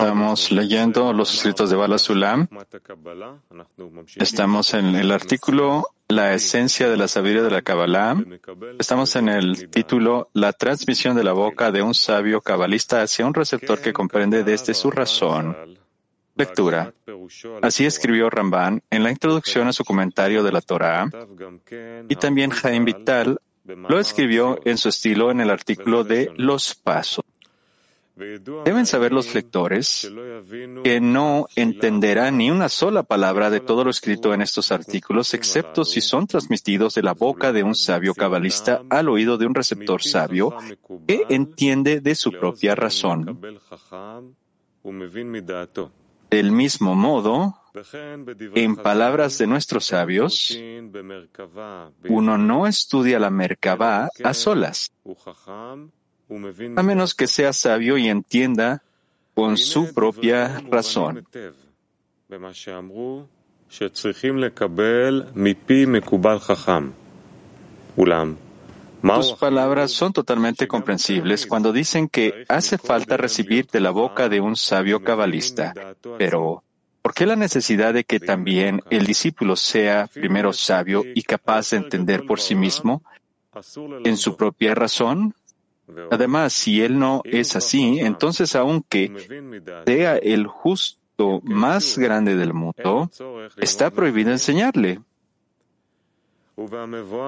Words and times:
Estamos 0.00 0.50
leyendo 0.50 1.12
los 1.12 1.32
escritos 1.34 1.70
de 1.70 1.76
Bala 1.76 1.98
Sulam. 1.98 2.48
Estamos 4.16 4.74
en 4.74 4.96
el 4.96 5.12
artículo 5.12 5.86
La 6.08 6.34
esencia 6.34 6.88
de 6.88 6.96
la 6.96 7.06
sabiduría 7.06 7.42
de 7.42 7.50
la 7.50 7.62
Kabbalah. 7.62 8.16
Estamos 8.80 9.14
en 9.14 9.28
el 9.28 9.70
título 9.70 10.30
La 10.32 10.52
transmisión 10.52 11.14
de 11.14 11.22
la 11.22 11.32
boca 11.32 11.70
de 11.70 11.82
un 11.82 11.94
sabio 11.94 12.40
cabalista 12.40 13.02
hacia 13.02 13.24
un 13.24 13.34
receptor 13.34 13.80
que 13.80 13.92
comprende 13.92 14.42
desde 14.42 14.74
su 14.74 14.90
razón. 14.90 15.56
Lectura. 16.34 16.92
Así 17.62 17.86
escribió 17.86 18.28
Ramban 18.30 18.82
en 18.90 19.04
la 19.04 19.12
introducción 19.12 19.68
a 19.68 19.72
su 19.72 19.84
comentario 19.84 20.42
de 20.42 20.52
la 20.52 20.60
Torah 20.60 21.08
y 22.08 22.16
también 22.16 22.50
Jaim 22.50 22.84
Vital 22.84 23.38
lo 23.88 24.00
escribió 24.00 24.58
en 24.64 24.76
su 24.76 24.88
estilo 24.88 25.30
en 25.30 25.40
el 25.40 25.50
artículo 25.50 26.02
de 26.02 26.32
Los 26.36 26.74
Pasos. 26.74 27.24
Deben 28.16 28.86
saber 28.86 29.12
los 29.12 29.34
lectores 29.34 30.10
que 30.82 31.00
no 31.02 31.48
entenderán 31.54 32.38
ni 32.38 32.50
una 32.50 32.70
sola 32.70 33.02
palabra 33.02 33.50
de 33.50 33.60
todo 33.60 33.84
lo 33.84 33.90
escrito 33.90 34.32
en 34.32 34.40
estos 34.40 34.72
artículos, 34.72 35.34
excepto 35.34 35.84
si 35.84 36.00
son 36.00 36.26
transmitidos 36.26 36.94
de 36.94 37.02
la 37.02 37.12
boca 37.12 37.52
de 37.52 37.62
un 37.62 37.74
sabio 37.74 38.14
cabalista 38.14 38.80
al 38.88 39.10
oído 39.10 39.36
de 39.36 39.44
un 39.44 39.54
receptor 39.54 40.02
sabio 40.02 40.56
que 41.06 41.26
entiende 41.28 42.00
de 42.00 42.14
su 42.14 42.32
propia 42.32 42.74
razón. 42.74 43.38
Del 46.30 46.52
mismo 46.52 46.94
modo, 46.94 47.54
en 48.54 48.76
palabras 48.76 49.36
de 49.36 49.46
nuestros 49.46 49.84
sabios, 49.84 50.58
uno 52.08 52.38
no 52.38 52.66
estudia 52.66 53.18
la 53.18 53.28
Merkabah 53.28 54.08
a 54.24 54.32
solas 54.32 54.90
a 56.76 56.82
menos 56.82 57.14
que 57.14 57.26
sea 57.26 57.52
sabio 57.52 57.98
y 57.98 58.08
entienda 58.08 58.82
con 59.34 59.56
su 59.56 59.92
propia 59.92 60.62
razón. 60.70 61.26
Tus 69.02 69.32
palabras 69.34 69.92
son 69.92 70.12
totalmente 70.12 70.66
comprensibles 70.66 71.46
cuando 71.46 71.72
dicen 71.72 72.08
que 72.08 72.44
hace 72.48 72.78
falta 72.78 73.16
recibir 73.16 73.66
de 73.66 73.80
la 73.80 73.90
boca 73.90 74.28
de 74.28 74.40
un 74.40 74.56
sabio 74.56 75.04
cabalista. 75.04 75.74
Pero, 76.18 76.64
¿por 77.02 77.14
qué 77.14 77.26
la 77.26 77.36
necesidad 77.36 77.94
de 77.94 78.04
que 78.04 78.18
también 78.18 78.82
el 78.90 79.06
discípulo 79.06 79.54
sea 79.54 80.08
primero 80.12 80.52
sabio 80.52 81.04
y 81.14 81.22
capaz 81.22 81.70
de 81.70 81.76
entender 81.76 82.26
por 82.26 82.40
sí 82.40 82.54
mismo 82.54 83.02
en 84.04 84.16
su 84.16 84.36
propia 84.36 84.74
razón? 84.74 85.34
Además, 86.10 86.52
si 86.52 86.82
él 86.82 86.98
no 86.98 87.22
es 87.24 87.56
así, 87.56 88.00
entonces 88.00 88.54
aunque 88.56 89.12
sea 89.86 90.16
el 90.16 90.46
justo 90.46 91.40
más 91.42 91.96
grande 91.98 92.36
del 92.36 92.52
mundo, 92.52 93.10
está 93.56 93.90
prohibido 93.90 94.30
enseñarle. 94.30 95.00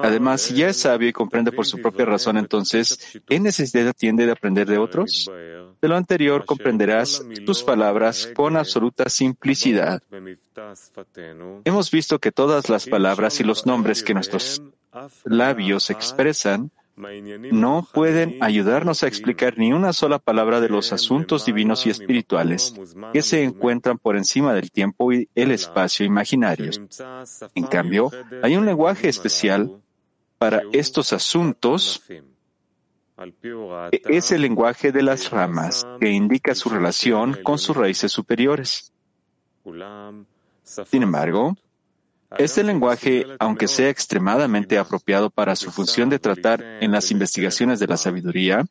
Además, 0.03 0.41
si 0.41 0.55
ya 0.55 0.69
es 0.69 0.77
sabio 0.77 1.07
y 1.07 1.13
comprende 1.13 1.51
por 1.51 1.65
su 1.65 1.79
propia 1.79 2.05
razón, 2.05 2.37
entonces, 2.37 3.21
¿qué 3.27 3.39
necesidad 3.39 3.93
tiene 3.95 4.25
de 4.25 4.31
aprender 4.31 4.67
de 4.67 4.79
otros? 4.79 5.29
De 5.81 5.87
lo 5.87 5.95
anterior 5.95 6.45
comprenderás 6.45 7.23
tus 7.45 7.63
palabras 7.63 8.29
con 8.35 8.57
absoluta 8.57 9.07
simplicidad. 9.07 10.01
Hemos 11.63 11.91
visto 11.91 12.19
que 12.19 12.31
todas 12.31 12.69
las 12.69 12.87
palabras 12.87 13.39
y 13.39 13.43
los 13.43 13.65
nombres 13.65 14.03
que 14.03 14.15
nuestros 14.15 14.61
labios 15.23 15.89
expresan 15.91 16.71
no 17.51 17.87
pueden 17.93 18.37
ayudarnos 18.41 19.03
a 19.03 19.07
explicar 19.07 19.57
ni 19.57 19.71
una 19.71 19.93
sola 19.93 20.19
palabra 20.19 20.59
de 20.59 20.67
los 20.67 20.91
asuntos 20.91 21.45
divinos 21.45 21.85
y 21.85 21.89
espirituales 21.89 22.73
que 23.13 23.21
se 23.21 23.43
encuentran 23.43 23.97
por 23.97 24.17
encima 24.17 24.53
del 24.53 24.69
tiempo 24.69 25.13
y 25.13 25.29
el 25.33 25.51
espacio 25.51 26.05
imaginarios. 26.05 26.81
En 27.55 27.67
cambio, 27.67 28.11
hay 28.43 28.57
un 28.57 28.65
lenguaje 28.65 29.07
especial 29.07 29.81
para 30.37 30.61
estos 30.73 31.13
asuntos. 31.13 32.03
Es 33.91 34.31
el 34.31 34.41
lenguaje 34.41 34.91
de 34.91 35.03
las 35.03 35.29
ramas, 35.29 35.87
que 35.99 36.09
indica 36.09 36.55
su 36.55 36.69
relación 36.69 37.37
con 37.43 37.59
sus 37.59 37.77
raíces 37.77 38.11
superiores. 38.11 38.93
Sin 40.63 41.03
embargo, 41.03 41.55
este 42.37 42.63
lenguaje, 42.63 43.25
aunque 43.39 43.67
sea 43.67 43.89
extremadamente 43.89 44.77
apropiado 44.77 45.29
para 45.29 45.55
su 45.55 45.71
función 45.71 46.09
de 46.09 46.19
tratar 46.19 46.63
en 46.81 46.91
las 46.91 47.11
investigaciones 47.11 47.79
de 47.79 47.87
la 47.87 47.97
sabiduría, 47.97 48.65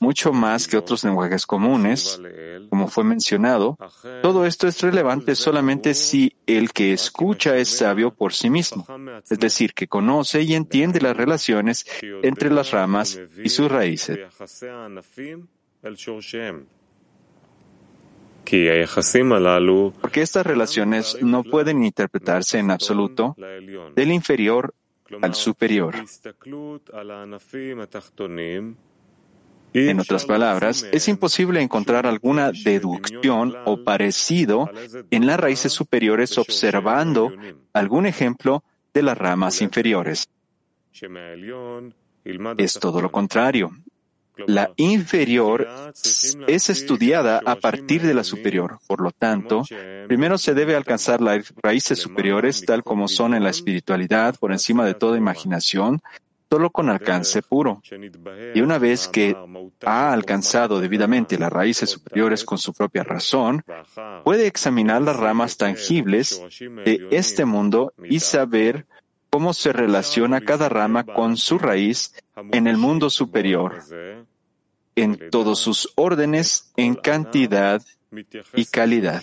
mucho 0.00 0.32
más 0.32 0.66
que 0.66 0.76
otros 0.76 1.04
lenguajes 1.04 1.46
comunes, 1.46 2.20
como 2.68 2.88
fue 2.88 3.04
mencionado, 3.04 3.78
todo 4.22 4.44
esto 4.44 4.66
es 4.66 4.80
relevante 4.80 5.36
solamente 5.36 5.94
si 5.94 6.34
el 6.46 6.72
que 6.72 6.92
escucha 6.92 7.56
es 7.56 7.68
sabio 7.68 8.12
por 8.12 8.32
sí 8.32 8.50
mismo, 8.50 8.84
es 9.30 9.38
decir, 9.38 9.72
que 9.72 9.86
conoce 9.86 10.42
y 10.42 10.54
entiende 10.54 11.00
las 11.00 11.16
relaciones 11.16 11.86
entre 12.22 12.50
las 12.50 12.72
ramas 12.72 13.20
y 13.42 13.48
sus 13.50 13.70
raíces. 13.70 14.18
Porque 20.00 20.22
estas 20.22 20.46
relaciones 20.46 21.16
no 21.20 21.42
pueden 21.44 21.84
interpretarse 21.84 22.58
en 22.58 22.70
absoluto 22.70 23.36
del 23.94 24.12
inferior 24.12 24.74
al 25.20 25.34
superior. 25.34 25.94
En 29.74 30.00
otras 30.00 30.26
palabras, 30.26 30.86
es 30.92 31.08
imposible 31.08 31.62
encontrar 31.62 32.06
alguna 32.06 32.52
deducción 32.52 33.54
o 33.64 33.82
parecido 33.82 34.70
en 35.10 35.26
las 35.26 35.40
raíces 35.40 35.72
superiores 35.72 36.36
observando 36.36 37.32
algún 37.72 38.06
ejemplo 38.06 38.64
de 38.92 39.02
las 39.02 39.16
ramas 39.16 39.62
inferiores. 39.62 40.28
Es 42.58 42.74
todo 42.78 43.00
lo 43.00 43.10
contrario. 43.10 43.70
La 44.46 44.72
inferior 44.76 45.68
es 46.46 46.70
estudiada 46.70 47.40
a 47.44 47.56
partir 47.56 48.02
de 48.02 48.14
la 48.14 48.24
superior. 48.24 48.78
Por 48.86 49.00
lo 49.00 49.10
tanto, 49.10 49.62
primero 50.08 50.38
se 50.38 50.54
debe 50.54 50.74
alcanzar 50.74 51.20
las 51.20 51.52
raíces 51.62 51.98
superiores 51.98 52.64
tal 52.64 52.82
como 52.82 53.08
son 53.08 53.34
en 53.34 53.44
la 53.44 53.50
espiritualidad, 53.50 54.36
por 54.38 54.52
encima 54.52 54.84
de 54.86 54.94
toda 54.94 55.18
imaginación, 55.18 56.00
solo 56.50 56.70
con 56.70 56.90
alcance 56.90 57.40
puro. 57.42 57.80
Y 58.54 58.60
una 58.60 58.78
vez 58.78 59.08
que 59.08 59.34
ha 59.86 60.12
alcanzado 60.12 60.80
debidamente 60.80 61.38
las 61.38 61.50
raíces 61.50 61.88
superiores 61.90 62.44
con 62.44 62.58
su 62.58 62.74
propia 62.74 63.02
razón, 63.02 63.64
puede 64.24 64.46
examinar 64.46 65.00
las 65.00 65.16
ramas 65.16 65.56
tangibles 65.56 66.42
de 66.84 67.08
este 67.10 67.44
mundo 67.44 67.94
y 68.02 68.20
saber 68.20 68.86
cómo 69.32 69.54
se 69.54 69.72
relaciona 69.72 70.42
cada 70.42 70.68
rama 70.68 71.04
con 71.04 71.38
su 71.38 71.58
raíz 71.58 72.14
en 72.52 72.66
el 72.66 72.76
mundo 72.76 73.08
superior, 73.08 73.80
en 74.94 75.30
todos 75.30 75.58
sus 75.58 75.90
órdenes, 75.96 76.70
en 76.76 76.94
cantidad 76.94 77.82
y 78.54 78.66
calidad. 78.66 79.22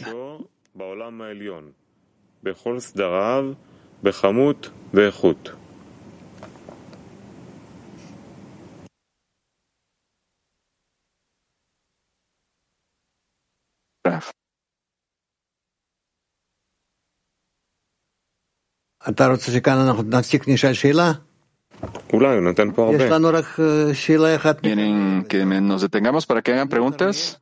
¿Quieren 24.60 25.24
que 25.24 25.44
nos 25.44 25.80
detengamos 25.82 26.26
para 26.26 26.42
que 26.42 26.52
hagan 26.52 26.68
preguntas? 26.68 27.40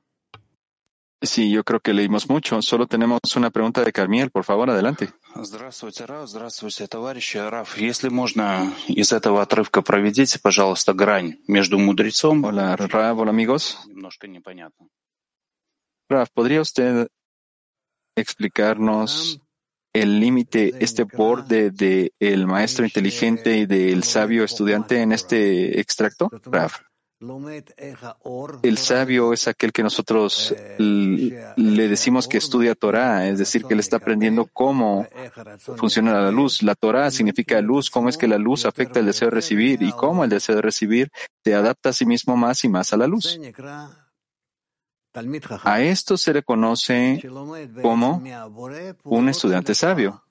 Sí, 1.24 1.52
yo 1.52 1.62
creo 1.62 1.78
que 1.78 1.92
leímos 1.94 2.28
mucho. 2.28 2.60
Solo 2.62 2.88
tenemos 2.88 3.20
una 3.36 3.50
pregunta 3.50 3.84
de 3.84 3.92
Carmiel. 3.92 4.30
Por 4.30 4.42
favor, 4.42 4.68
adelante. 4.70 5.10
Здравствуйте, 5.36 6.04
Раф. 6.04 6.28
Здравствуйте, 6.28 6.88
товарищи. 6.88 7.38
Раф, 7.38 7.78
если 7.78 8.08
можно, 8.08 8.74
из 8.88 9.12
этого 9.12 9.40
отрывка 9.40 9.82
проведите, 9.82 10.40
пожалуйста, 10.40 10.92
грань 10.94 11.38
между 11.46 11.78
мудрецом... 11.78 12.44
Hola, 12.44 12.76
Raf. 12.76 13.16
Hola, 13.16 13.30
amigos. 13.30 13.78
Немножко 13.86 14.26
непонятно. 14.26 14.88
Raf, 16.10 16.28
¿podría 16.34 16.60
usted 16.60 17.06
explicarnos 18.16 19.38
el 20.01 20.19
límite, 20.19 20.73
este 20.79 21.03
borde 21.03 21.71
del 21.71 22.47
maestro 22.47 22.85
inteligente 22.85 23.57
y 23.57 23.65
del 23.65 24.03
sabio 24.03 24.43
estudiante 24.43 25.01
en 25.01 25.11
este 25.11 25.79
extracto? 25.79 26.29
Raf. 26.45 26.79
El 28.61 28.77
sabio 28.77 29.33
es 29.33 29.47
aquel 29.47 29.71
que 29.71 29.81
nosotros 29.81 30.53
le 30.77 31.87
decimos 31.87 32.27
que 32.27 32.37
estudia 32.37 32.75
Torah, 32.75 33.27
es 33.27 33.39
decir, 33.39 33.65
que 33.65 33.73
él 33.73 33.79
está 33.79 33.97
aprendiendo 33.97 34.47
cómo 34.53 35.07
funciona 35.77 36.21
la 36.21 36.29
luz. 36.29 36.61
La 36.61 36.75
Torah 36.75 37.09
significa 37.09 37.59
luz, 37.59 37.89
cómo 37.89 38.09
es 38.09 38.17
que 38.17 38.27
la 38.27 38.37
luz 38.37 38.65
afecta 38.65 38.99
el 38.99 39.07
deseo 39.07 39.29
de 39.29 39.35
recibir 39.35 39.81
y 39.81 39.91
cómo 39.93 40.23
el 40.23 40.29
deseo 40.29 40.55
de 40.55 40.61
recibir 40.61 41.09
se 41.43 41.55
adapta 41.55 41.89
a 41.89 41.93
sí 41.93 42.05
mismo 42.05 42.37
más 42.37 42.63
y 42.63 42.69
más 42.69 42.93
a 42.93 42.97
la 42.97 43.07
luz. 43.07 43.39
A 45.63 45.81
esto 45.81 46.17
se 46.17 46.33
le 46.33 46.43
conoce 46.43 47.21
como 47.81 48.21
un 49.03 49.29
estudiante 49.29 49.73
sabio. 49.75 50.23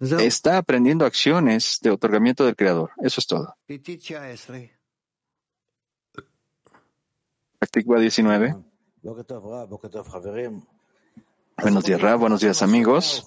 Está 0.00 0.58
aprendiendo 0.58 1.06
acciones 1.06 1.78
de 1.80 1.90
otorgamiento 1.90 2.44
del 2.44 2.54
Creador. 2.54 2.90
Eso 2.98 3.20
es 3.20 3.26
todo. 3.26 3.56
Activa 7.60 7.98
19. 7.98 8.56
Buenos 11.62 11.84
días. 11.84 12.18
Buenos 12.18 12.40
días, 12.40 12.62
amigos. 12.62 13.26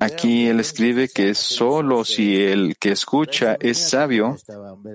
Aquí 0.00 0.48
él 0.48 0.60
escribe 0.60 1.08
que 1.08 1.34
solo 1.34 2.04
si 2.04 2.42
el 2.42 2.76
que 2.76 2.92
escucha 2.92 3.56
es 3.58 3.78
sabio 3.78 4.36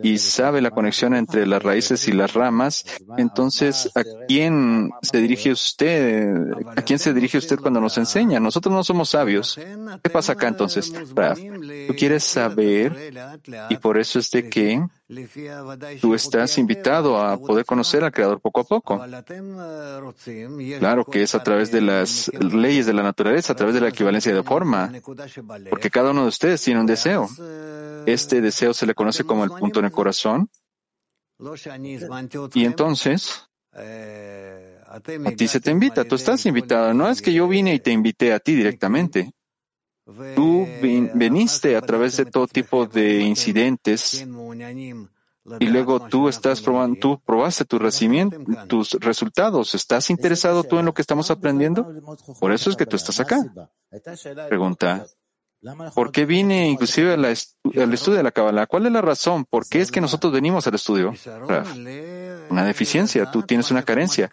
y 0.03 0.19
sabe 0.19 0.61
la 0.61 0.69
conexión 0.69 1.15
entre 1.15 1.47
las 1.47 1.63
raíces 1.63 2.07
y 2.07 2.11
las 2.11 2.33
ramas, 2.33 2.85
entonces 3.17 3.89
¿a 3.95 4.03
quién 4.27 4.91
se 5.01 5.17
dirige 5.19 5.51
usted? 5.51 6.35
¿A 6.75 6.81
quién 6.83 6.99
se 6.99 7.13
dirige 7.13 7.39
usted 7.39 7.59
cuando 7.59 7.81
nos 7.81 7.97
enseña? 7.97 8.39
Nosotros 8.39 8.73
no 8.73 8.83
somos 8.83 9.09
sabios. 9.09 9.59
¿Qué 10.03 10.09
pasa 10.11 10.33
acá 10.33 10.47
entonces, 10.47 10.93
Rab? 11.15 11.37
Tú 11.87 11.95
quieres 11.97 12.23
saber 12.23 13.13
y 13.69 13.77
por 13.77 13.97
eso 13.97 14.19
es 14.19 14.29
de 14.29 14.47
que 14.47 14.85
tú 16.01 16.13
estás 16.15 16.57
invitado 16.57 17.17
a 17.17 17.37
poder 17.37 17.65
conocer 17.65 18.03
al 18.03 18.11
Creador 18.11 18.41
poco 18.41 18.61
a 18.61 18.63
poco. 18.65 19.01
Claro 20.79 21.05
que 21.05 21.23
es 21.23 21.33
a 21.33 21.43
través 21.43 21.71
de 21.71 21.81
las 21.81 22.29
leyes 22.33 22.85
de 22.85 22.93
la 22.93 23.03
naturaleza, 23.03 23.53
a 23.53 23.55
través 23.55 23.75
de 23.75 23.81
la 23.81 23.89
equivalencia 23.89 24.33
de 24.33 24.43
forma, 24.43 24.91
porque 25.69 25.89
cada 25.89 26.11
uno 26.11 26.23
de 26.23 26.27
ustedes 26.27 26.61
tiene 26.61 26.81
un 26.81 26.85
deseo. 26.85 27.29
Este 28.05 28.41
deseo 28.41 28.73
se 28.73 28.85
le 28.85 28.93
conoce 28.93 29.23
como 29.23 29.43
el 29.43 29.51
punto 29.51 29.79
en 29.79 29.85
el 29.85 29.91
corazón. 29.91 30.49
Y 32.53 32.65
entonces, 32.65 33.47
a 33.73 34.99
ti 35.37 35.47
se 35.47 35.61
te 35.61 35.71
invita, 35.71 36.03
tú 36.03 36.15
estás 36.15 36.45
invitado. 36.45 36.93
No 36.93 37.09
es 37.09 37.21
que 37.21 37.31
yo 37.31 37.47
vine 37.47 37.73
y 37.73 37.79
te 37.79 37.91
invité 37.91 38.33
a 38.33 38.39
ti 38.39 38.55
directamente. 38.55 39.31
Tú 40.35 40.66
viniste 40.81 41.75
a 41.75 41.81
través 41.81 42.17
de 42.17 42.25
todo 42.25 42.47
tipo 42.47 42.85
de 42.85 43.21
incidentes 43.21 44.25
y 45.59 45.67
luego 45.67 46.07
tú 46.07 46.27
estás 46.27 46.61
probando, 46.61 46.99
tú 46.99 47.21
probaste 47.25 47.63
tus, 47.63 47.81
tus 48.67 48.91
resultados. 48.99 49.75
¿Estás 49.75 50.09
interesado 50.09 50.63
tú 50.63 50.77
en 50.79 50.85
lo 50.85 50.93
que 50.93 51.01
estamos 51.01 51.31
aprendiendo? 51.31 51.87
Por 52.39 52.51
eso 52.51 52.69
es 52.69 52.75
que 52.75 52.85
tú 52.85 52.97
estás 52.97 53.19
acá. 53.19 53.39
Pregunta. 54.49 55.05
¿Por 55.95 56.11
qué 56.11 56.25
vine 56.25 56.69
inclusive 56.69 57.13
al, 57.13 57.25
estudio 57.25 58.17
de 58.17 58.23
la 58.23 58.31
Kabbalah? 58.31 58.67
¿Cuál 58.67 58.85
es 58.85 58.91
la 58.91 59.01
razón? 59.01 59.45
¿Por 59.45 59.67
qué 59.67 59.81
es 59.81 59.91
que 59.91 60.01
nosotros 60.01 60.31
venimos 60.31 60.67
al 60.67 60.75
estudio? 60.75 61.13
Una 62.49 62.65
deficiencia. 62.65 63.31
Tú 63.31 63.43
tienes 63.43 63.71
una 63.71 63.83
carencia. 63.83 64.29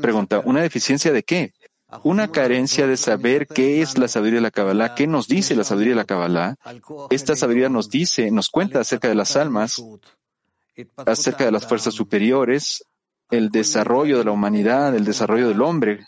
Pregunta. 0.00 0.40
¿Una 0.44 0.60
deficiencia 0.60 1.12
de 1.12 1.22
qué? 1.22 1.52
Una 2.02 2.30
carencia 2.30 2.86
de 2.86 2.96
saber 2.96 3.46
qué 3.46 3.80
es 3.80 3.98
la 3.98 4.08
sabiduría 4.08 4.38
de 4.38 4.42
la 4.42 4.50
Kabbalah, 4.50 4.94
qué 4.94 5.06
nos 5.06 5.26
dice 5.28 5.56
la 5.56 5.64
sabiduría 5.64 5.92
de 5.92 5.96
la 5.96 6.04
Kabbalah. 6.04 6.56
Esta 7.10 7.34
sabiduría 7.34 7.68
nos 7.68 7.88
dice, 7.88 8.30
nos 8.30 8.50
cuenta 8.50 8.80
acerca 8.80 9.08
de 9.08 9.14
las 9.14 9.36
almas, 9.36 9.82
acerca 10.96 11.44
de 11.44 11.52
las 11.52 11.66
fuerzas 11.66 11.94
superiores, 11.94 12.84
el 13.30 13.50
desarrollo 13.50 14.18
de 14.18 14.24
la 14.24 14.32
humanidad, 14.32 14.94
el 14.94 15.04
desarrollo 15.04 15.48
del 15.48 15.60
hombre, 15.62 16.06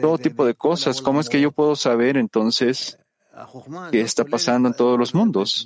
todo 0.00 0.18
tipo 0.18 0.44
de 0.44 0.54
cosas. 0.54 1.00
¿Cómo 1.00 1.20
es 1.20 1.28
que 1.28 1.40
yo 1.40 1.52
puedo 1.52 1.76
saber 1.76 2.16
entonces 2.16 2.98
qué 3.90 4.00
está 4.00 4.24
pasando 4.24 4.68
en 4.68 4.74
todos 4.74 4.98
los 4.98 5.14
mundos? 5.14 5.64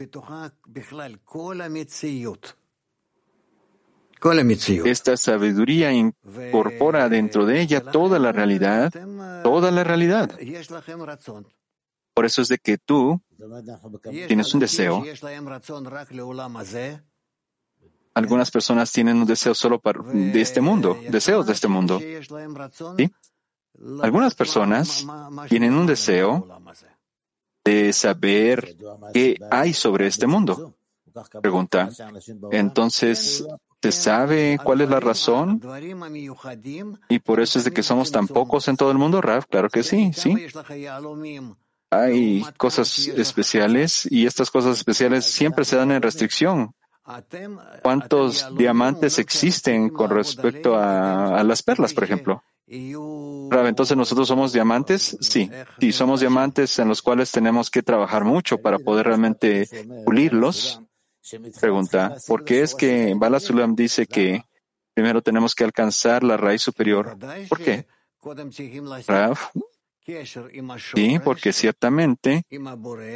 Esta 4.84 5.16
sabiduría 5.16 5.92
incorpora 5.92 7.08
dentro 7.08 7.46
de 7.46 7.60
ella 7.60 7.80
toda 7.82 8.18
la 8.18 8.32
realidad, 8.32 8.92
toda 9.42 9.70
la 9.70 9.84
realidad. 9.84 10.30
Por 12.14 12.24
eso 12.24 12.42
es 12.42 12.48
de 12.48 12.58
que 12.58 12.78
tú 12.78 13.20
tienes 14.26 14.52
un 14.54 14.60
deseo. 14.60 15.04
Algunas 18.14 18.50
personas 18.50 18.90
tienen 18.90 19.18
un 19.18 19.26
deseo 19.26 19.54
solo 19.54 19.80
de 20.12 20.40
este 20.40 20.60
mundo, 20.60 20.98
deseos 21.08 21.46
de 21.46 21.52
este 21.52 21.68
mundo. 21.68 22.00
Algunas 24.02 24.34
personas 24.34 25.06
tienen 25.48 25.74
un 25.74 25.86
deseo 25.86 26.48
de 27.64 27.92
saber 27.92 28.76
qué 29.12 29.36
hay 29.50 29.72
sobre 29.72 30.08
este 30.08 30.26
mundo. 30.26 30.74
Pregunta. 31.40 31.88
Entonces, 32.50 33.44
¿Se 33.80 33.92
sabe 33.92 34.58
cuál 34.62 34.80
es 34.80 34.88
la 34.88 34.98
razón? 34.98 35.60
Y 37.08 37.18
por 37.20 37.40
eso 37.40 37.58
es 37.58 37.64
de 37.64 37.70
que 37.70 37.82
somos 37.82 38.10
tan 38.10 38.26
pocos 38.26 38.66
en 38.68 38.76
todo 38.76 38.90
el 38.90 38.98
mundo, 38.98 39.20
Raf. 39.20 39.46
Claro 39.46 39.68
que 39.68 39.82
sí, 39.82 40.12
sí. 40.14 40.34
Hay 41.90 42.44
cosas 42.56 43.08
especiales 43.08 44.06
y 44.10 44.26
estas 44.26 44.50
cosas 44.50 44.76
especiales 44.76 45.24
siempre 45.24 45.64
se 45.64 45.76
dan 45.76 45.92
en 45.92 46.02
restricción. 46.02 46.74
¿Cuántos 47.82 48.54
diamantes 48.56 49.18
existen 49.18 49.88
con 49.88 50.10
respecto 50.10 50.76
a, 50.76 51.42
las 51.44 51.62
perlas, 51.62 51.94
por 51.94 52.04
ejemplo? 52.04 52.42
Entonces 52.66 53.96
nosotros 53.96 54.28
somos 54.28 54.52
diamantes, 54.52 55.16
sí, 55.20 55.50
sí, 55.80 55.92
somos 55.92 56.20
diamantes 56.20 56.78
en 56.80 56.88
los 56.88 57.00
cuales 57.00 57.32
tenemos 57.32 57.70
que 57.70 57.82
trabajar 57.82 58.24
mucho 58.24 58.58
para 58.58 58.78
poder 58.78 59.06
realmente 59.06 59.66
pulirlos 60.04 60.82
Pregunta, 61.60 62.16
¿por 62.26 62.44
qué 62.44 62.62
es 62.62 62.74
que 62.74 63.14
Bala 63.16 63.40
Sulam 63.40 63.74
dice 63.74 64.06
que 64.06 64.44
primero 64.94 65.22
tenemos 65.22 65.54
que 65.54 65.64
alcanzar 65.64 66.24
la 66.24 66.36
raíz 66.36 66.62
superior? 66.62 67.16
¿Por 67.48 67.58
qué? 67.58 67.86
Rav, 69.06 69.38
sí, 70.94 71.18
porque 71.22 71.52
ciertamente 71.52 72.44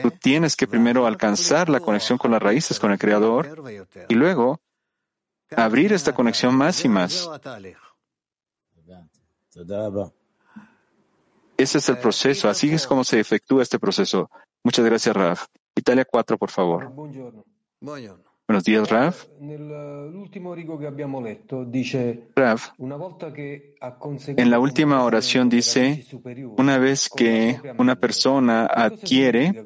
tú 0.02 0.10
tienes 0.10 0.56
que 0.56 0.66
primero 0.66 1.06
alcanzar 1.06 1.69
la 1.69 1.81
conexión 1.81 2.19
con 2.19 2.31
las 2.31 2.43
raíces, 2.43 2.78
con 2.78 2.93
el 2.93 2.99
Creador, 2.99 3.62
y 4.08 4.14
luego 4.14 4.60
abrir 5.56 5.93
esta 5.93 6.14
conexión 6.14 6.54
más 6.54 6.84
y 6.84 6.88
más. 6.88 7.28
Ese 11.56 11.78
es 11.78 11.88
el 11.88 11.99
proceso, 11.99 12.49
así 12.49 12.72
es 12.72 12.87
como 12.87 13.04
se 13.04 13.20
efectúa 13.20 13.62
este 13.62 13.78
proceso. 13.78 14.31
Muchas 14.62 14.84
gracias, 14.84 15.14
Rav. 15.14 15.38
Italia 15.75 16.04
4, 16.04 16.38
por 16.38 16.50
favor. 16.50 16.93
Buenos 17.82 18.64
días, 18.64 18.88
Raf. 18.88 19.26
Raf, 22.37 22.68
en 24.28 24.50
la 24.50 24.59
última 24.61 25.02
oración 25.02 25.49
dice, 25.49 26.06
una 26.59 26.78
vez 26.78 27.09
que 27.09 27.61
una 27.78 27.97
persona 27.97 28.66
adquiere 28.66 29.64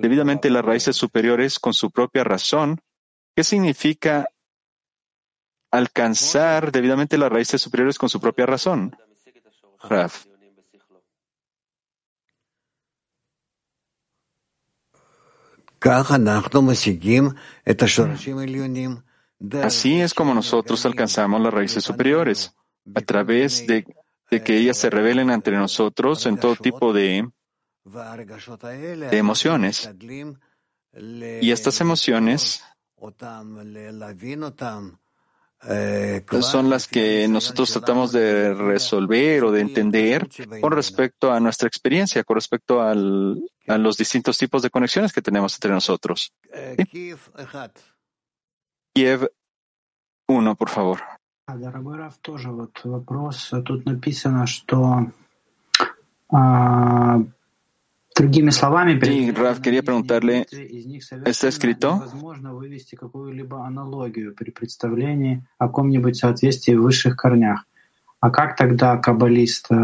debidamente 0.00 0.50
las 0.50 0.64
raíces 0.64 0.94
superiores 0.94 1.58
con 1.58 1.74
su 1.74 1.90
propia 1.90 2.22
razón, 2.22 2.80
¿qué 3.34 3.42
significa 3.42 4.28
alcanzar 5.72 6.70
debidamente 6.70 7.18
las 7.18 7.32
raíces 7.32 7.60
superiores 7.60 7.98
con 7.98 8.08
su 8.08 8.20
propia 8.20 8.46
razón? 8.46 8.94
Raf. 9.82 10.26
Así 19.62 20.00
es 20.00 20.14
como 20.14 20.34
nosotros 20.34 20.84
alcanzamos 20.84 21.40
las 21.40 21.54
raíces 21.54 21.84
superiores, 21.84 22.54
a 22.94 23.00
través 23.00 23.66
de, 23.66 23.84
que 24.28 24.58
ellas 24.58 24.76
se 24.76 24.90
revelen 24.90 25.30
entre 25.30 25.56
nosotros 25.56 26.26
en 26.26 26.38
todo 26.38 26.56
tipo 26.56 26.92
de, 26.92 27.28
de 27.84 29.16
emociones. 29.16 29.90
Y 31.40 31.50
estas 31.52 31.80
emociones 31.80 32.62
son 36.40 36.70
las 36.70 36.86
que 36.86 37.26
nosotros 37.28 37.72
tratamos 37.72 38.12
de 38.12 38.54
resolver 38.54 39.44
o 39.44 39.52
de 39.52 39.60
entender 39.60 40.28
con 40.60 40.72
respecto 40.72 41.32
a 41.32 41.40
nuestra 41.40 41.66
experiencia, 41.68 42.22
con 42.24 42.36
respecto 42.36 42.80
al, 42.80 43.42
a 43.66 43.78
los 43.78 43.96
distintos 43.96 44.38
tipos 44.38 44.62
de 44.62 44.70
conexiones 44.70 45.12
que 45.12 45.22
tenemos 45.22 45.54
entre 45.54 45.72
nosotros. 45.72 46.32
Kiev 48.94 49.30
1, 50.28 50.54
por 50.54 50.68
favor. 50.68 51.00
Другими 58.18 58.50
словами, 58.50 58.98
quería 58.98 59.82
preguntarle, 59.84 60.44
¿está 61.24 61.46
escrito? 61.46 61.98
Возможно 62.00 62.52
вывести 62.52 62.96
какую-либо 62.96 63.64
аналогию 63.64 64.34
при 64.34 64.50
представлении 64.50 65.44
о 65.58 65.68
каком-нибудь 65.68 66.16
соответствии 66.16 66.74
в 66.74 66.82
высших 66.82 67.16
корнях. 67.16 67.67
А 68.25 68.29
как 68.31 68.55
тогда 68.55 68.95
каббалист 68.95 69.65
э, 69.69 69.75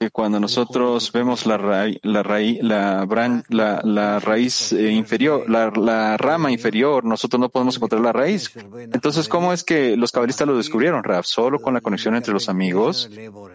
que 0.00 0.10
cuando 0.10 0.40
nosotros 0.40 1.12
vemos 1.12 1.46
la 1.46 1.56
raíz, 1.56 2.00
la, 2.02 2.24
raíz, 2.24 2.60
la, 2.60 3.04
bran- 3.06 3.44
la, 3.48 3.80
la 3.84 4.18
raíz 4.18 4.72
eh, 4.72 4.90
inferior, 4.90 5.48
la, 5.48 5.70
la 5.70 6.16
rama 6.16 6.50
inferior, 6.50 7.04
nosotros 7.04 7.38
no 7.38 7.48
podemos 7.48 7.76
encontrar 7.76 8.00
la 8.00 8.12
raíz. 8.12 8.50
Entonces, 8.92 9.28
¿cómo 9.28 9.52
es 9.52 9.62
que 9.62 9.96
los 9.96 10.10
cabalistas 10.10 10.48
lo 10.48 10.56
descubrieron, 10.56 11.04
Raf? 11.04 11.26
Solo 11.26 11.60
con 11.60 11.74
la 11.74 11.80
conexión 11.80 12.16
entre 12.16 12.32
los 12.32 12.48
amigos, 12.48 13.08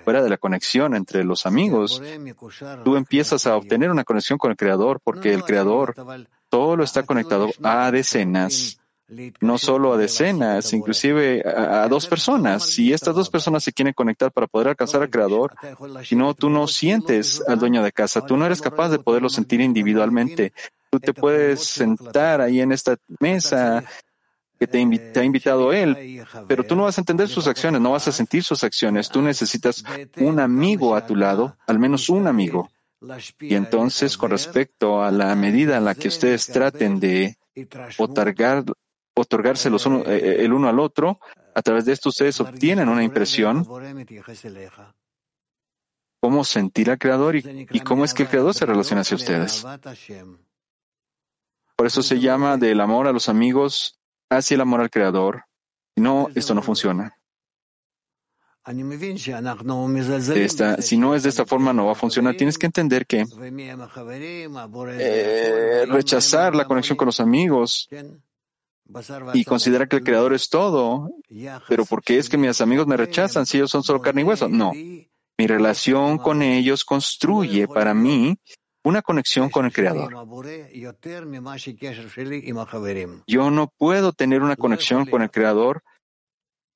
fuera 0.05 0.23
de 0.23 0.29
la 0.29 0.37
conexión 0.37 0.95
entre 0.95 1.25
los 1.25 1.45
amigos, 1.45 2.01
tú 2.85 2.95
empiezas 2.95 3.45
a 3.47 3.57
obtener 3.57 3.91
una 3.91 4.05
conexión 4.05 4.39
con 4.39 4.51
el 4.51 4.55
Creador, 4.55 5.01
porque 5.03 5.33
el 5.33 5.43
Creador 5.43 5.93
solo 6.49 6.85
está 6.85 7.03
conectado 7.03 7.49
a 7.63 7.91
decenas, 7.91 8.79
no 9.40 9.58
solo 9.58 9.92
a 9.92 9.96
decenas, 9.96 10.72
inclusive 10.72 11.42
a, 11.46 11.84
a 11.84 11.88
dos 11.88 12.06
personas. 12.06 12.64
Si 12.64 12.92
estas 12.92 13.14
dos 13.14 13.30
personas 13.30 13.62
se 13.62 13.72
quieren 13.72 13.94
conectar 13.94 14.32
para 14.32 14.46
poder 14.46 14.68
alcanzar 14.68 15.02
al 15.02 15.10
Creador, 15.10 15.54
si 16.04 16.16
no, 16.16 16.34
tú 16.34 16.50
no 16.50 16.66
sientes 16.66 17.42
al 17.46 17.58
dueño 17.58 17.82
de 17.82 17.92
casa, 17.92 18.24
tú 18.26 18.36
no 18.36 18.46
eres 18.46 18.60
capaz 18.60 18.88
de 18.88 18.98
poderlo 18.98 19.28
sentir 19.28 19.60
individualmente. 19.60 20.52
Tú 20.90 21.00
te 21.00 21.12
puedes 21.12 21.60
sentar 21.60 22.40
ahí 22.40 22.60
en 22.60 22.72
esta 22.72 22.96
mesa 23.20 23.84
que 24.58 24.66
te, 24.66 24.80
invi- 24.80 25.12
te 25.12 25.20
ha 25.20 25.24
invitado 25.24 25.72
él, 25.72 26.24
pero 26.48 26.64
tú 26.64 26.74
no 26.74 26.84
vas 26.84 26.96
a 26.96 27.02
entender 27.02 27.28
sus 27.28 27.46
acciones, 27.46 27.80
no 27.80 27.90
vas 27.92 28.08
a 28.08 28.12
sentir 28.12 28.42
sus 28.42 28.64
acciones. 28.64 29.10
Tú 29.10 29.20
necesitas 29.20 29.84
un 30.18 30.40
amigo 30.40 30.96
a 30.96 31.04
tu 31.06 31.14
lado, 31.14 31.56
al 31.66 31.78
menos 31.78 32.08
un 32.08 32.26
amigo. 32.26 32.70
Y 33.40 33.54
entonces, 33.54 34.16
con 34.16 34.30
respecto 34.30 35.02
a 35.02 35.10
la 35.10 35.34
medida 35.36 35.76
en 35.76 35.84
la 35.84 35.94
que 35.94 36.08
ustedes 36.08 36.46
traten 36.46 36.98
de 36.98 37.36
otorgar, 37.98 38.64
otorgarse 39.16 39.70
los 39.70 39.86
uno- 39.86 40.04
eh, 40.06 40.44
el 40.44 40.52
uno 40.52 40.68
al 40.68 40.78
otro, 40.78 41.18
a 41.54 41.62
través 41.62 41.86
de 41.86 41.92
esto 41.92 42.10
ustedes 42.10 42.38
obtienen 42.40 42.88
una 42.88 43.02
impresión 43.02 43.64
cómo 46.20 46.44
sentir 46.44 46.90
al 46.90 46.98
Creador 46.98 47.36
y, 47.36 47.80
cómo 47.80 48.04
es 48.04 48.12
que 48.12 48.24
el 48.24 48.28
Creador 48.28 48.52
se 48.54 48.66
relaciona 48.66 49.02
hacia 49.02 49.16
ustedes. 49.16 49.64
Por 51.76 51.86
eso 51.86 52.02
se 52.02 52.18
llama 52.20 52.56
del 52.56 52.80
amor 52.80 53.06
a 53.06 53.12
los 53.12 53.28
amigos 53.28 53.98
hacia 54.30 54.54
el 54.56 54.60
amor 54.62 54.80
al 54.80 54.90
Creador. 54.90 55.44
No, 55.96 56.28
esto 56.34 56.54
no 56.54 56.62
funciona. 56.62 57.16
Si 60.82 60.96
no 60.96 61.14
es 61.14 61.22
de 61.22 61.28
esta 61.28 61.46
forma, 61.46 61.72
no 61.72 61.86
va 61.86 61.92
a 61.92 61.94
funcionar. 61.94 62.34
Tienes 62.34 62.58
que 62.58 62.66
entender 62.66 63.06
que 63.06 63.24
eh, 64.98 65.86
rechazar 65.86 66.54
la 66.56 66.64
conexión 66.66 66.96
con 66.96 67.06
los 67.06 67.20
amigos 67.20 67.88
y 69.34 69.44
considerar 69.44 69.88
que 69.88 69.96
el 69.96 70.04
Creador 70.04 70.34
es 70.34 70.48
todo, 70.48 71.10
pero 71.68 71.84
¿por 71.84 72.02
qué 72.02 72.18
es 72.18 72.28
que 72.28 72.36
mis 72.36 72.60
amigos 72.60 72.86
me 72.86 72.96
rechazan 72.96 73.46
si 73.46 73.56
ellos 73.56 73.70
son 73.70 73.82
solo 73.82 74.00
carne 74.00 74.22
y 74.22 74.24
hueso? 74.24 74.48
No. 74.48 74.72
Mi 74.72 75.46
relación 75.46 76.18
con 76.18 76.42
ellos 76.42 76.84
construye 76.84 77.68
para 77.68 77.94
mí 77.94 78.38
una 78.84 79.02
conexión 79.02 79.50
con 79.50 79.66
el 79.66 79.72
Creador. 79.72 80.14
Yo 83.26 83.50
no 83.50 83.72
puedo 83.76 84.12
tener 84.12 84.42
una 84.42 84.56
conexión 84.56 85.06
con 85.06 85.22
el 85.22 85.30
Creador 85.30 85.82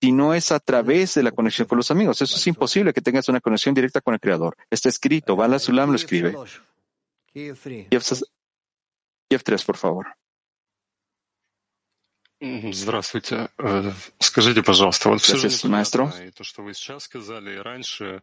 si 0.03 0.13
no 0.13 0.35
es 0.35 0.51
a 0.51 0.59
través 0.61 1.15
de 1.15 1.23
la 1.23 1.31
conexión 1.31 1.69
con 1.69 1.77
los 1.77 1.91
amigos. 1.91 2.21
Eso 2.21 2.37
es 2.37 2.47
imposible 2.47 2.93
que 2.93 3.03
tengas 3.03 3.29
una 3.29 3.41
conexión 3.41 3.75
directa 3.75 4.01
con 4.01 4.15
el 4.15 4.21
Creador. 4.21 4.57
Está 4.71 4.89
escrito, 4.89 5.37
Bala 5.37 5.59
Sulam 5.59 5.91
lo 5.91 5.97
escribe. 5.97 6.35
Kiev 9.29 9.43
3, 9.45 9.65
por 9.65 9.77
favor. 9.77 10.07
Мгм. 12.42 12.74
Здравствуйте. 12.74 13.50
Э, 13.58 13.92
Скажите, 14.20 14.62
пожалуйста, 14.62 15.10
вот 15.10 15.22
все 15.22 15.38
же 15.38 15.48
Gracias, 15.48 15.64
maestro. 15.70 16.06
непонятно, 16.06 16.28
и 16.28 16.32
то, 16.32 16.44
что 16.44 16.62
вы 16.64 16.74
сейчас 16.74 17.04
сказали, 17.04 17.56
и 17.56 17.58
раньше, 17.58 18.22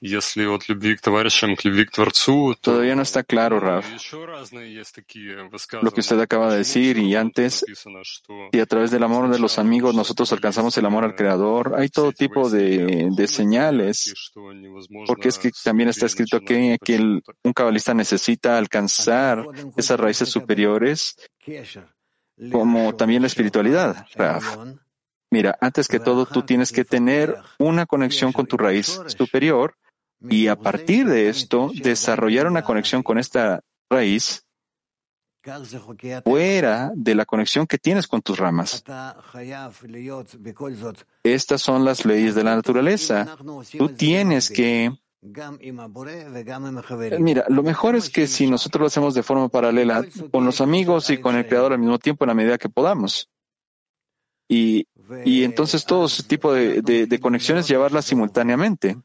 если 0.00 0.46
от 0.46 0.66
любви 0.68 0.96
к 0.96 1.00
товарищам 1.02 1.54
к 1.54 1.62
любви 1.64 1.84
к 1.84 1.92
Творцу, 1.92 2.56
то 2.60 2.72
Todavía 2.72 2.96
no 2.96 3.02
está 3.02 3.22
claro, 3.22 3.60
ну, 3.60 3.66
Raf. 3.66 3.84
еще 3.94 4.24
разные 4.24 4.74
есть 4.74 4.94
такие 4.94 5.48
Lo 5.82 5.90
que 5.92 6.00
usted 6.00 6.18
acaba 6.20 6.50
de 6.52 6.58
decir 6.58 6.96
y 6.98 7.14
antes, 7.14 7.62
написано, 7.62 8.02
что 8.02 8.48
si 8.50 8.58
a 8.58 8.66
través 8.66 8.90
del 8.90 9.04
amor 9.04 9.30
de 9.30 9.38
los 9.38 9.58
amigos 9.58 9.94
nosotros 9.94 10.32
alcanzamos 10.32 10.76
el 10.78 10.86
amor 10.86 11.04
al 11.04 11.14
Creador, 11.14 11.74
hay 11.76 11.90
todo 11.90 12.12
tipo 12.12 12.48
de, 12.48 13.10
de 13.14 13.26
señales, 13.28 14.12
porque 15.06 15.28
es 15.28 15.38
que 15.38 15.50
también 15.62 15.90
está 15.90 16.06
escrito 16.06 16.40
que, 16.40 16.78
que 16.82 16.94
el- 16.96 17.22
un 17.44 17.52
cabalista 17.52 17.92
necesita 17.94 18.56
alcanzar 18.58 19.44
esas 19.76 20.00
raíces 20.00 20.30
superiores, 20.30 21.14
como 22.51 22.95
también 22.95 23.21
la 23.21 23.27
espiritualidad, 23.27 24.05
Raf. 24.15 24.57
Mira, 25.29 25.57
antes 25.59 25.87
que 25.87 25.99
todo, 25.99 26.25
tú 26.25 26.43
tienes 26.43 26.71
que 26.71 26.85
tener 26.85 27.35
una 27.59 27.85
conexión 27.85 28.31
con 28.31 28.45
tu 28.45 28.57
raíz 28.57 29.01
superior 29.07 29.75
y 30.21 30.47
a 30.47 30.55
partir 30.55 31.07
de 31.07 31.29
esto, 31.29 31.71
desarrollar 31.73 32.47
una 32.47 32.63
conexión 32.63 33.03
con 33.03 33.17
esta 33.17 33.61
raíz 33.89 34.43
fuera 36.23 36.91
de 36.95 37.15
la 37.15 37.25
conexión 37.25 37.67
que 37.67 37.77
tienes 37.77 38.07
con 38.07 38.21
tus 38.21 38.37
ramas. 38.37 38.83
Estas 41.23 41.61
son 41.61 41.85
las 41.85 42.05
leyes 42.05 42.35
de 42.35 42.43
la 42.43 42.55
naturaleza. 42.55 43.37
Tú 43.77 43.89
tienes 43.89 44.49
que... 44.49 44.91
Mira, 47.19 47.45
lo 47.49 47.63
mejor 47.63 47.95
es 47.95 48.09
que 48.09 48.27
si 48.27 48.47
nosotros 48.47 48.79
lo 48.81 48.87
hacemos 48.87 49.13
de 49.13 49.23
forma 49.23 49.47
paralela 49.49 50.03
con 50.31 50.45
los 50.45 50.61
amigos 50.61 51.09
y 51.09 51.17
con 51.19 51.35
el 51.35 51.47
Creador 51.47 51.73
al 51.73 51.79
mismo 51.79 51.99
tiempo 51.99 52.23
en 52.25 52.27
la 52.29 52.33
medida 52.33 52.57
que 52.57 52.69
podamos. 52.69 53.29
Y, 54.49 54.87
y 55.25 55.43
entonces 55.43 55.85
todo 55.85 56.05
ese 56.05 56.23
tipo 56.23 56.53
de, 56.53 56.81
de- 56.81 57.05
de 57.05 57.19
conexiones 57.19 57.67
llevarlas 57.67 58.05
simultáneamente. 58.05 58.97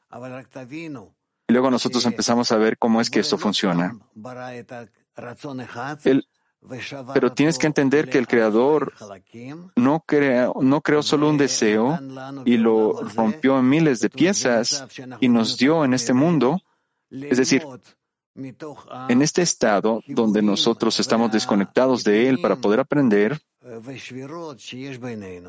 Y 1.49 1.53
luego 1.53 1.71
nosotros 1.71 2.05
empezamos 2.13 2.53
a 2.53 2.57
ver 2.57 2.79
cómo 2.79 3.01
es 3.01 3.11
que 3.11 3.21
esto 3.21 3.37
funciona. 3.39 3.93
Pero 7.13 7.33
tienes 7.33 7.59
que 7.59 7.67
entender 7.67 8.09
que 8.09 8.19
el 8.19 8.29
Creador 8.29 8.93
no 9.77 10.01
creó, 10.07 11.03
solo 11.03 11.29
un 11.29 11.39
deseo 11.39 11.99
y 12.45 12.57
lo 12.57 12.93
rompió 13.15 13.59
en 13.59 13.69
miles 13.69 14.01
de 14.01 14.11
piezas 14.11 14.87
y 15.21 15.29
nos 15.29 15.57
dio 15.59 15.85
en 15.85 15.95
este 15.95 16.13
mundo, 16.13 16.61
es 17.11 17.39
decir, 17.39 17.67
en 18.35 19.23
este 19.23 19.43
estado 19.43 20.03
donde 20.07 20.41
nosotros 20.41 20.99
estamos 21.01 21.33
desconectados 21.33 22.05
de 22.05 22.29
Él 22.29 22.41
para 22.41 22.57
poder 22.57 22.81
aprender 22.81 23.41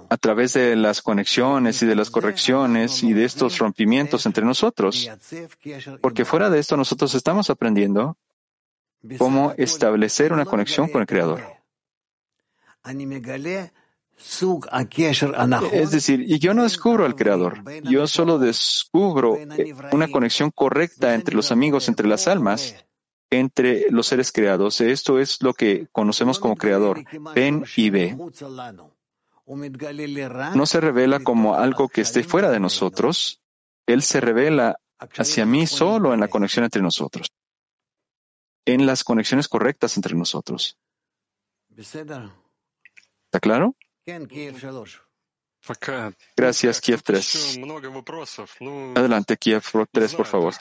a 0.10 0.18
través 0.18 0.54
de 0.54 0.76
las 0.76 1.02
conexiones 1.02 1.82
y 1.82 1.86
de 1.86 1.96
las 1.96 2.10
correcciones 2.10 3.02
y 3.04 3.14
de 3.14 3.26
estos 3.26 3.58
rompimientos 3.58 4.26
entre 4.26 4.46
nosotros. 4.46 5.10
Porque 6.02 6.26
fuera 6.26 6.50
de 6.50 6.60
esto 6.60 6.76
nosotros 6.76 7.16
estamos 7.16 7.50
aprendiendo 7.50 8.18
cómo 9.18 9.54
establecer 9.58 10.34
una 10.34 10.46
conexión 10.46 10.90
con 10.90 11.02
el 11.02 11.08
Creador. 11.08 11.42
Es 15.72 15.92
decir, 15.92 16.22
y 16.22 16.40
yo 16.40 16.54
no 16.54 16.64
descubro 16.64 17.06
al 17.06 17.16
Creador, 17.16 17.64
yo 17.84 18.08
solo 18.08 18.38
descubro 18.38 19.38
eh, 19.38 19.74
una 19.92 20.08
conexión 20.08 20.52
correcta 20.52 21.14
entre 21.14 21.36
los 21.36 21.52
amigos, 21.52 21.88
entre 21.88 22.08
las 22.08 22.28
almas, 22.28 22.86
entre 23.30 23.90
los 23.90 24.08
seres 24.08 24.32
creados. 24.32 24.82
Esto 24.82 25.20
es 25.20 25.42
lo 25.42 25.54
que 25.54 25.88
conocemos 25.92 26.40
como 26.40 26.56
Creador, 26.56 27.04
Ben 27.34 27.66
y 27.76 27.90
Be. 27.90 28.18
No 30.56 30.66
se 30.66 30.80
revela 30.80 31.20
como 31.20 31.56
algo 31.56 31.90
que 31.90 32.02
esté 32.02 32.24
fuera 32.24 32.50
de 32.50 32.60
nosotros, 32.60 33.42
Él 33.86 34.02
se 34.02 34.22
revela 34.22 34.80
hacia 35.18 35.46
mí 35.46 35.68
solo 35.68 36.14
en 36.14 36.22
la 36.22 36.30
conexión 36.30 36.64
entre 36.64 36.82
nosotros, 36.82 37.28
en 38.66 38.86
las 38.86 39.04
conexiones 39.04 39.48
correctas 39.48 39.98
entre 39.98 40.16
nosotros. 40.16 40.78
¿Está 41.76 43.40
claro? 43.40 43.76
Gracias, 46.36 46.82
Kiev 46.82 47.02
3. 47.02 47.60
Adelante, 48.96 49.38
Kiev 49.38 49.64
3, 49.92 50.16
por 50.16 50.26
favor. 50.26 50.54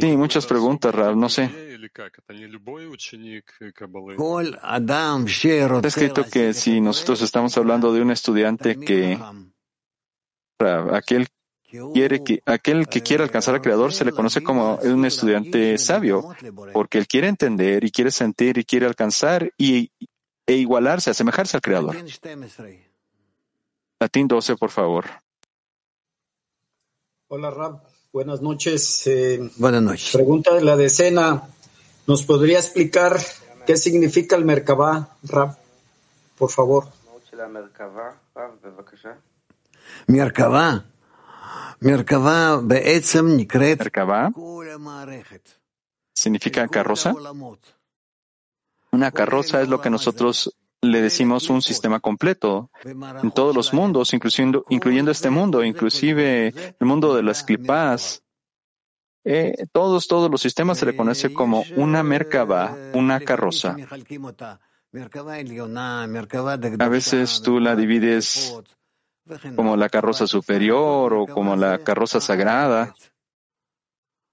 Sí, 0.00 0.16
muchas 0.16 0.46
preguntas, 0.46 0.94
Rab, 0.94 1.14
no 1.14 1.28
sé. 1.28 1.78
Está 5.76 5.88
escrito 5.88 6.24
que 6.24 6.54
si 6.54 6.80
nosotros 6.80 7.20
estamos 7.20 7.56
hablando 7.58 7.92
de 7.92 8.00
un 8.00 8.10
estudiante 8.10 8.80
que, 8.80 9.18
Rab, 10.58 10.94
aquel 10.94 11.28
quiere 11.92 12.22
que, 12.22 12.42
aquel 12.46 12.88
que 12.88 13.02
quiere 13.02 13.24
alcanzar 13.24 13.54
al 13.54 13.62
Creador 13.62 13.92
se 13.92 14.04
le 14.04 14.12
conoce 14.12 14.42
como 14.42 14.76
un 14.76 15.04
estudiante 15.04 15.78
sabio, 15.78 16.28
porque 16.72 16.98
él 16.98 17.06
quiere 17.06 17.28
entender 17.28 17.84
y 17.84 17.90
quiere 17.90 18.10
sentir 18.10 18.58
y 18.58 18.64
quiere 18.64 18.86
alcanzar 18.86 19.52
y, 19.56 19.90
e 20.46 20.54
igualarse, 20.54 21.10
asemejarse 21.10 21.56
al 21.56 21.60
Creador. 21.60 21.96
Latín 23.98 24.28
12, 24.28 24.56
por 24.56 24.70
favor. 24.70 25.06
Hola 27.28 27.50
Ram, 27.50 27.80
Buenas 28.12 28.40
noches. 28.40 29.06
Eh, 29.06 29.50
Buenas 29.56 29.82
noches. 29.82 30.10
Pregunta 30.12 30.54
de 30.54 30.62
la 30.62 30.76
decena. 30.76 31.48
¿Nos 32.06 32.22
podría 32.22 32.58
explicar 32.58 33.18
qué 33.66 33.76
significa 33.76 34.36
el 34.36 34.44
Merkabah, 34.44 35.16
Rab? 35.24 35.58
Por 36.38 36.50
favor. 36.50 36.86
Merkabah. 40.06 40.84
Merkabah 41.80 42.60
significa 46.12 46.66
carroza. 46.68 47.14
Una 48.92 49.10
carroza 49.10 49.62
es 49.62 49.68
lo 49.68 49.80
que 49.80 49.90
nosotros 49.90 50.56
le 50.80 51.02
decimos 51.02 51.50
un 51.50 51.62
sistema 51.62 52.00
completo 52.00 52.70
en 52.84 53.30
todos 53.30 53.54
los 53.54 53.72
mundos, 53.72 54.14
incluyendo, 54.14 54.64
incluyendo 54.68 55.10
este 55.10 55.30
mundo, 55.30 55.64
inclusive 55.64 56.48
el 56.78 56.86
mundo 56.86 57.14
de 57.14 57.22
las 57.22 57.42
clipas. 57.42 58.22
Eh, 59.24 59.66
todos, 59.72 60.06
todos 60.06 60.30
los 60.30 60.40
sistemas 60.40 60.78
se 60.78 60.86
le 60.86 60.96
conoce 60.96 61.32
como 61.32 61.64
una 61.76 62.02
merkaba, 62.02 62.76
una 62.94 63.20
carroza. 63.20 63.76
A 66.78 66.88
veces 66.88 67.42
tú 67.42 67.58
la 67.58 67.74
divides 67.74 68.56
como 69.54 69.76
la 69.76 69.88
carroza 69.88 70.26
superior 70.26 71.12
o 71.14 71.26
como 71.26 71.56
la 71.56 71.78
carroza 71.78 72.20
sagrada 72.20 72.94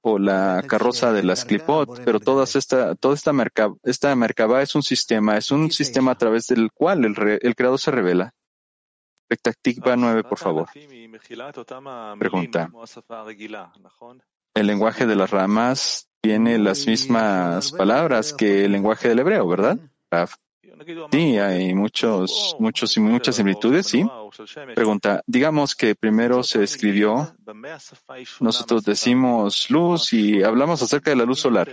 o 0.02 0.20
la 0.20 0.64
carroza 0.68 1.14
de 1.14 1.24
las 1.24 1.46
clipot, 1.46 2.04
pero 2.04 2.20
toda 2.20 2.44
esta, 2.44 2.94
toda 2.96 3.16
esta, 3.16 3.32
merca, 3.32 3.74
esta 3.84 4.14
merkaba 4.16 4.62
es 4.62 4.76
un 4.76 4.84
sistema, 4.84 5.38
es 5.38 5.50
un 5.50 5.72
sistema 5.72 6.12
a 6.12 6.18
través 6.18 6.48
del 6.48 6.72
cual 6.74 7.06
el, 7.06 7.40
el 7.42 7.56
creador 7.56 7.80
se 7.80 7.92
revela. 7.92 8.34
Expectativa 9.30 9.96
9, 9.96 10.24
por 10.24 10.38
favor. 10.38 10.68
Pregunta. 12.20 12.70
El 14.54 14.68
lenguaje 14.68 15.08
de 15.08 15.16
las 15.16 15.32
ramas 15.32 16.10
tiene 16.22 16.58
las 16.60 16.86
mismas 16.86 17.72
palabras 17.72 18.34
que 18.34 18.66
el 18.66 18.74
lenguaje 18.74 19.08
del 19.08 19.20
hebreo, 19.20 19.48
¿verdad? 19.48 19.80
Sí, 21.12 21.38
hay 21.38 21.74
muchos, 21.74 22.56
muchos 22.60 22.96
y 22.98 23.00
muchas 23.00 23.36
similitudes, 23.36 23.88
sí. 23.88 24.06
Pregunta, 24.74 25.22
digamos 25.28 25.76
que 25.76 25.96
primero 25.96 26.44
se 26.44 26.64
escribió, 26.64 27.36
nosotros 28.40 28.84
decimos 28.84 29.70
luz 29.70 30.14
y 30.14 30.42
hablamos 30.44 30.82
acerca 30.82 31.12
de 31.12 31.18
la 31.18 31.26
luz 31.26 31.40
solar. 31.40 31.70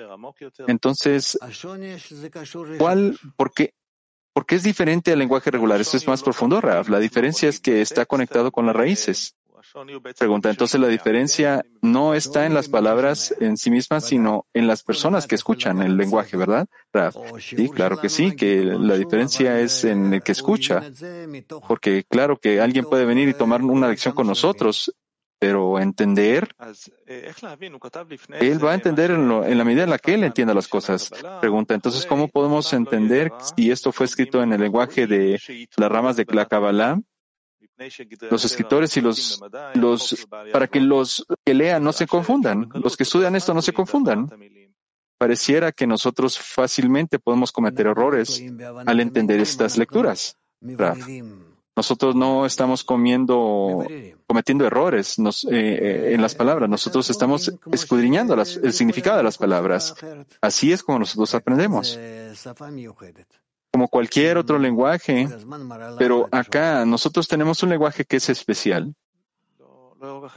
Entonces, 0.66 1.38
¿cuál, 2.78 3.18
por 3.36 3.52
qué, 3.52 3.74
por 4.32 4.46
qué 4.46 4.56
es 4.56 4.62
diferente 4.62 5.12
al 5.12 5.18
lenguaje 5.18 5.50
regular? 5.50 5.80
Esto 5.80 5.96
es 5.96 6.06
más 6.06 6.22
profundo, 6.22 6.60
Raf. 6.60 6.88
La 6.88 6.98
diferencia 6.98 7.48
es 7.48 7.60
que 7.60 7.80
está 7.80 8.06
conectado 8.06 8.50
con 8.50 8.66
las 8.66 8.76
raíces. 8.76 9.36
Pregunta, 10.18 10.50
entonces 10.50 10.80
la 10.80 10.88
diferencia 10.88 11.64
no 11.82 12.14
está 12.14 12.46
en 12.46 12.54
las 12.54 12.68
palabras 12.68 13.34
en 13.40 13.56
sí 13.56 13.70
mismas, 13.70 14.04
sino 14.04 14.46
en 14.52 14.66
las 14.66 14.82
personas 14.82 15.26
que 15.26 15.34
escuchan 15.34 15.80
el 15.82 15.96
lenguaje, 15.96 16.36
¿verdad? 16.36 16.66
Sí, 17.38 17.68
claro 17.68 18.00
que 18.00 18.08
sí, 18.08 18.34
que 18.34 18.64
la 18.64 18.96
diferencia 18.96 19.60
es 19.60 19.84
en 19.84 20.14
el 20.14 20.22
que 20.22 20.32
escucha, 20.32 20.82
porque 21.68 22.04
claro 22.08 22.36
que 22.38 22.60
alguien 22.60 22.84
puede 22.84 23.04
venir 23.04 23.28
y 23.28 23.34
tomar 23.34 23.62
una 23.62 23.88
lección 23.88 24.14
con 24.14 24.26
nosotros, 24.26 24.92
pero 25.38 25.78
entender, 25.78 26.54
él 28.40 28.64
va 28.64 28.72
a 28.72 28.74
entender 28.74 29.10
en, 29.12 29.30
en, 29.30 29.58
la 29.58 29.64
medida 29.64 29.84
en 29.84 29.90
la 29.90 29.98
que 29.98 30.14
él 30.14 30.24
entienda 30.24 30.52
las 30.52 30.68
cosas. 30.68 31.10
Pregunta, 31.40 31.74
entonces, 31.74 32.04
¿cómo 32.04 32.28
podemos 32.28 32.72
entender 32.74 33.32
si 33.56 33.70
esto 33.70 33.90
fue 33.90 34.04
escrito 34.04 34.42
en 34.42 34.52
el 34.52 34.60
lenguaje 34.60 35.06
de 35.06 35.40
las 35.76 35.90
ramas 35.90 36.16
de 36.16 36.26
la 36.28 36.44
Kabbalah? 36.44 37.00
Los 38.30 38.44
escritores 38.44 38.96
y 38.96 39.00
los, 39.00 39.40
los, 39.74 40.26
para 40.52 40.66
que 40.66 40.80
los 40.80 41.26
que 41.44 41.54
lean 41.54 41.82
no 41.82 41.92
se 41.92 42.06
confundan, 42.06 42.68
los 42.74 42.96
que 42.96 43.04
estudian 43.04 43.36
esto 43.36 43.54
no 43.54 43.62
se 43.62 43.72
confundan. 43.72 44.28
Pareciera 45.18 45.72
que 45.72 45.86
nosotros 45.86 46.38
fácilmente 46.38 47.18
podemos 47.18 47.52
cometer 47.52 47.86
errores 47.86 48.42
al 48.86 49.00
entender 49.00 49.40
estas 49.40 49.76
lecturas. 49.76 50.36
Nosotros 51.76 52.14
no 52.14 52.44
estamos 52.44 52.84
comiendo, 52.84 53.86
cometiendo 54.26 54.66
errores 54.66 55.18
eh, 55.18 55.22
eh, 55.50 56.14
en 56.14 56.20
las 56.20 56.34
palabras. 56.34 56.68
Nosotros 56.68 57.08
estamos 57.08 57.52
escudriñando 57.72 58.34
el 58.34 58.72
significado 58.72 59.16
de 59.18 59.22
las 59.22 59.38
palabras. 59.38 59.94
Así 60.40 60.72
es 60.72 60.82
como 60.82 60.98
nosotros 60.98 61.34
aprendemos 61.34 61.98
como 63.70 63.88
cualquier 63.88 64.38
otro 64.38 64.58
lenguaje, 64.58 65.28
pero 65.98 66.28
acá 66.32 66.84
nosotros 66.84 67.28
tenemos 67.28 67.62
un 67.62 67.70
lenguaje 67.70 68.04
que 68.04 68.16
es 68.16 68.28
especial, 68.28 68.94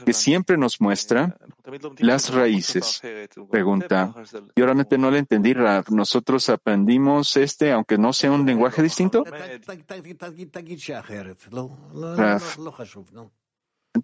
que 0.04 0.12
siempre 0.12 0.56
nos 0.56 0.80
muestra 0.80 1.36
las 1.98 2.32
raíces. 2.32 3.02
Pregunta, 3.50 4.14
yo 4.54 4.64
realmente 4.64 4.98
no 4.98 5.10
le 5.10 5.18
entendí, 5.18 5.54
¿Nosotros 5.90 6.48
aprendimos 6.48 7.36
este, 7.36 7.72
aunque 7.72 7.98
no 7.98 8.12
sea 8.12 8.30
un 8.30 8.46
lenguaje 8.46 8.82
distinto? 8.82 9.24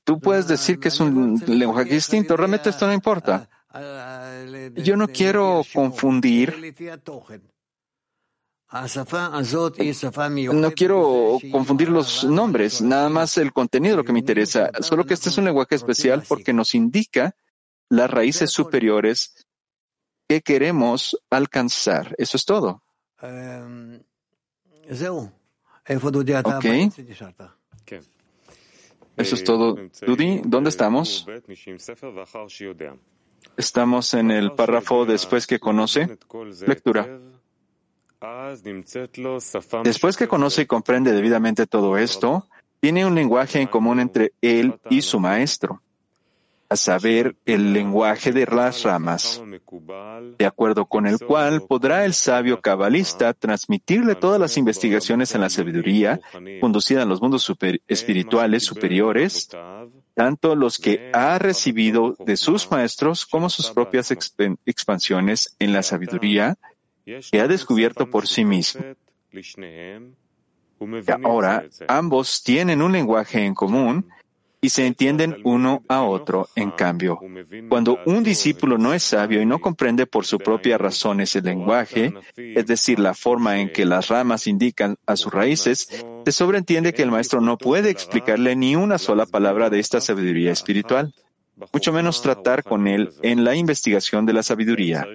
tú 0.04 0.20
puedes 0.20 0.46
decir 0.46 0.78
que 0.78 0.88
es 0.88 1.00
un 1.00 1.42
lenguaje 1.46 1.90
distinto. 1.90 2.36
Realmente 2.36 2.70
esto 2.70 2.86
no 2.86 2.92
importa. 2.92 3.48
Yo 4.76 4.96
no 4.96 5.08
quiero 5.08 5.62
confundir 5.72 6.74
no 10.52 10.70
quiero 10.72 11.38
confundir 11.50 11.88
los 11.88 12.24
nombres, 12.24 12.80
nada 12.80 13.08
más 13.08 13.36
el 13.36 13.52
contenido 13.52 13.96
lo 13.96 14.04
que 14.04 14.12
me 14.12 14.20
interesa. 14.20 14.70
Solo 14.80 15.04
que 15.04 15.14
este 15.14 15.28
es 15.28 15.38
un 15.38 15.44
lenguaje 15.44 15.74
especial 15.74 16.22
porque 16.28 16.52
nos 16.52 16.74
indica 16.74 17.34
las 17.88 18.08
raíces 18.10 18.50
superiores 18.50 19.46
que 20.28 20.42
queremos 20.42 21.20
alcanzar. 21.30 22.14
Eso 22.16 22.36
es 22.36 22.44
todo. 22.44 22.84
Ok. 27.82 28.02
Eso 29.16 29.34
es 29.34 29.44
todo. 29.44 29.76
Dudi, 30.06 30.42
¿dónde 30.44 30.70
estamos? 30.70 31.26
Estamos 33.56 34.14
en 34.14 34.30
el 34.30 34.52
párrafo 34.52 35.04
después 35.04 35.48
que 35.48 35.58
conoce. 35.58 36.16
Lectura. 36.66 37.18
Después 39.84 40.16
que 40.16 40.28
conoce 40.28 40.62
y 40.62 40.66
comprende 40.66 41.12
debidamente 41.12 41.66
todo 41.66 41.96
esto, 41.96 42.46
tiene 42.80 43.06
un 43.06 43.14
lenguaje 43.14 43.60
en 43.60 43.68
común 43.68 44.00
entre 44.00 44.32
él 44.42 44.78
y 44.90 45.02
su 45.02 45.20
maestro, 45.20 45.82
a 46.68 46.76
saber, 46.76 47.34
el 47.46 47.72
lenguaje 47.72 48.30
de 48.32 48.46
las 48.46 48.82
ramas, 48.82 49.42
de 50.38 50.46
acuerdo 50.46 50.86
con 50.86 51.06
el 51.06 51.18
cual 51.18 51.62
podrá 51.62 52.04
el 52.04 52.14
sabio 52.14 52.60
cabalista 52.60 53.34
transmitirle 53.34 54.14
todas 54.14 54.38
las 54.38 54.56
investigaciones 54.56 55.34
en 55.34 55.40
la 55.40 55.50
sabiduría 55.50 56.20
conducida 56.60 57.02
en 57.02 57.08
los 57.08 57.20
mundos 57.20 57.50
espirituales 57.88 58.64
superiores, 58.64 59.48
tanto 60.14 60.54
los 60.54 60.78
que 60.78 61.10
ha 61.12 61.38
recibido 61.38 62.16
de 62.18 62.36
sus 62.36 62.70
maestros 62.70 63.26
como 63.26 63.50
sus 63.50 63.70
propias 63.70 64.10
expansiones 64.10 65.56
en 65.58 65.72
la 65.72 65.82
sabiduría, 65.82 66.56
que 67.30 67.40
ha 67.40 67.48
descubierto 67.48 68.08
por 68.08 68.26
sí 68.26 68.44
mismo. 68.44 68.82
ahora 71.22 71.64
ambos 71.88 72.42
tienen 72.42 72.82
un 72.82 72.92
lenguaje 72.92 73.44
en 73.44 73.54
común 73.54 74.06
y 74.60 74.70
se 74.70 74.86
entienden 74.86 75.38
uno 75.44 75.82
a 75.88 76.02
otro. 76.02 76.48
En 76.54 76.70
cambio, 76.70 77.18
cuando 77.68 77.98
un 78.04 78.22
discípulo 78.22 78.78
no 78.78 78.92
es 78.92 79.02
sabio 79.02 79.40
y 79.40 79.46
no 79.46 79.58
comprende 79.58 80.06
por 80.06 80.26
su 80.26 80.38
propia 80.38 80.78
razón 80.78 81.20
ese 81.20 81.40
lenguaje, 81.40 82.12
es 82.36 82.66
decir, 82.66 82.98
la 82.98 83.14
forma 83.14 83.60
en 83.60 83.72
que 83.72 83.86
las 83.86 84.08
ramas 84.08 84.46
indican 84.46 84.96
a 85.06 85.16
sus 85.16 85.32
raíces, 85.32 86.04
se 86.24 86.32
sobreentiende 86.32 86.92
que 86.92 87.02
el 87.02 87.10
maestro 87.10 87.40
no 87.40 87.56
puede 87.56 87.90
explicarle 87.90 88.54
ni 88.56 88.76
una 88.76 88.98
sola 88.98 89.26
palabra 89.26 89.70
de 89.70 89.80
esta 89.80 90.00
sabiduría 90.00 90.52
espiritual, 90.52 91.14
mucho 91.72 91.92
menos 91.92 92.22
tratar 92.22 92.62
con 92.62 92.86
él 92.86 93.10
en 93.22 93.44
la 93.44 93.54
investigación 93.54 94.26
de 94.26 94.32
la 94.32 94.42
sabiduría. 94.42 95.06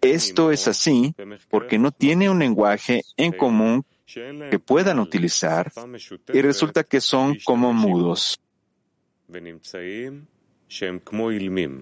Esto 0.00 0.50
es 0.50 0.68
así 0.68 1.14
porque 1.48 1.78
no 1.78 1.92
tiene 1.92 2.28
un 2.28 2.38
lenguaje 2.38 3.02
en 3.16 3.32
común 3.32 3.84
que 4.06 4.58
puedan 4.58 4.98
utilizar 4.98 5.72
y 6.32 6.42
resulta 6.42 6.84
que 6.84 7.00
son 7.00 7.36
como 7.44 7.72
mudos. 7.72 8.38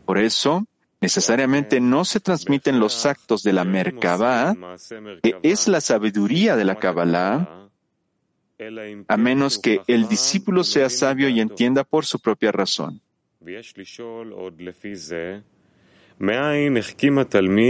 Por 0.04 0.18
eso, 0.18 0.66
necesariamente 1.00 1.80
no 1.80 2.04
se 2.04 2.20
transmiten 2.20 2.80
los 2.80 3.04
actos 3.06 3.42
de 3.42 3.52
la 3.52 3.64
Merkabah, 3.64 4.56
que 5.22 5.38
es 5.42 5.68
la 5.68 5.80
sabiduría 5.80 6.56
de 6.56 6.64
la 6.64 6.76
Kabbalah, 6.76 7.68
a 9.08 9.16
menos 9.16 9.58
que 9.58 9.80
el 9.86 10.08
discípulo 10.08 10.64
sea 10.64 10.88
sabio 10.88 11.28
y 11.28 11.40
entienda 11.40 11.84
por 11.84 12.06
su 12.06 12.18
propia 12.20 12.52
razón. 12.52 13.00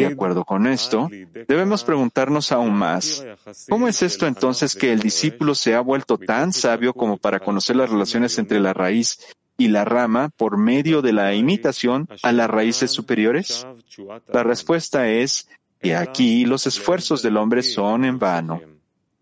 De 0.09 0.15
acuerdo 0.15 0.45
con 0.45 0.67
esto, 0.67 1.09
debemos 1.49 1.85
preguntarnos 1.85 2.53
aún 2.53 2.75
más, 2.75 3.25
¿cómo 3.69 3.89
es 3.89 4.03
esto 4.03 4.27
entonces 4.27 4.75
que 4.75 4.93
el 4.93 5.01
discípulo 5.01 5.55
se 5.55 5.75
ha 5.75 5.81
vuelto 5.81 6.19
tan 6.19 6.53
sabio 6.53 6.93
como 6.93 7.17
para 7.17 7.41
conocer 7.41 7.77
las 7.77 7.91
relaciones 7.91 8.39
entre 8.39 8.61
la 8.61 8.73
raíz 8.73 9.19
y 9.57 9.69
la 9.69 9.85
rama 9.85 10.31
por 10.37 10.57
medio 10.57 11.01
de 11.01 11.13
la 11.13 11.35
imitación 11.35 12.09
a 12.23 12.33
las 12.33 12.51
raíces 12.51 12.91
superiores? 12.91 13.67
La 14.33 14.43
respuesta 14.43 15.09
es 15.09 15.49
que 15.81 15.95
aquí 15.95 16.45
los 16.45 16.67
esfuerzos 16.67 17.23
del 17.23 17.37
hombre 17.37 17.63
son 17.63 18.05
en 18.05 18.19
vano. 18.19 18.61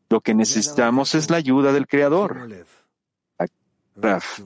Lo 0.09 0.21
que 0.21 0.35
necesitamos 0.35 1.15
es 1.15 1.31
la 1.31 1.39
ayuda 1.39 1.73
del 1.73 1.87
Creador. 1.87 2.67
Raf. 3.97 4.41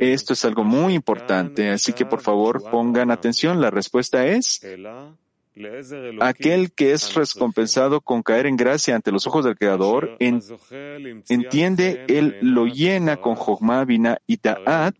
Esto 0.00 0.32
es 0.32 0.44
algo 0.44 0.64
muy 0.64 0.94
importante, 0.94 1.70
así 1.70 1.92
que 1.92 2.06
por 2.06 2.20
favor 2.20 2.62
pongan 2.70 3.10
atención. 3.10 3.60
La 3.60 3.70
respuesta 3.70 4.26
es 4.26 4.60
aquel 6.20 6.72
que 6.72 6.92
es 6.92 7.14
recompensado 7.14 8.00
con 8.00 8.22
caer 8.22 8.46
en 8.46 8.56
gracia 8.56 8.94
ante 8.94 9.12
los 9.12 9.26
ojos 9.26 9.44
del 9.44 9.56
Creador, 9.56 10.16
entiende, 11.28 12.04
él 12.08 12.38
lo 12.40 12.66
llena 12.66 13.18
con 13.18 13.36
Bina 13.86 14.18
y 14.26 14.38
Ta'at 14.38 14.94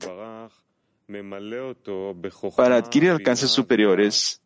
para 2.56 2.76
adquirir 2.76 3.11
alcances 3.11 3.50
superiores. 3.50 4.40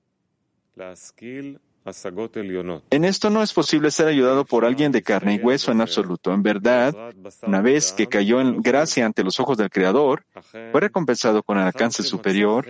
En 2.90 3.04
esto 3.04 3.28
no 3.28 3.42
es 3.42 3.52
posible 3.52 3.90
ser 3.90 4.08
ayudado 4.08 4.44
por 4.44 4.64
alguien 4.64 4.90
de 4.90 5.02
carne 5.02 5.34
y 5.34 5.38
hueso 5.38 5.70
en 5.70 5.80
absoluto. 5.80 6.32
En 6.32 6.42
verdad, 6.42 6.94
una 7.42 7.60
vez 7.60 7.92
que 7.92 8.06
cayó 8.06 8.40
en 8.40 8.62
gracia 8.62 9.04
ante 9.04 9.22
los 9.22 9.38
ojos 9.38 9.58
del 9.58 9.70
Creador, 9.70 10.24
fue 10.72 10.80
recompensado 10.80 11.42
con 11.42 11.58
el 11.58 11.64
alcance 11.64 12.02
superior, 12.02 12.66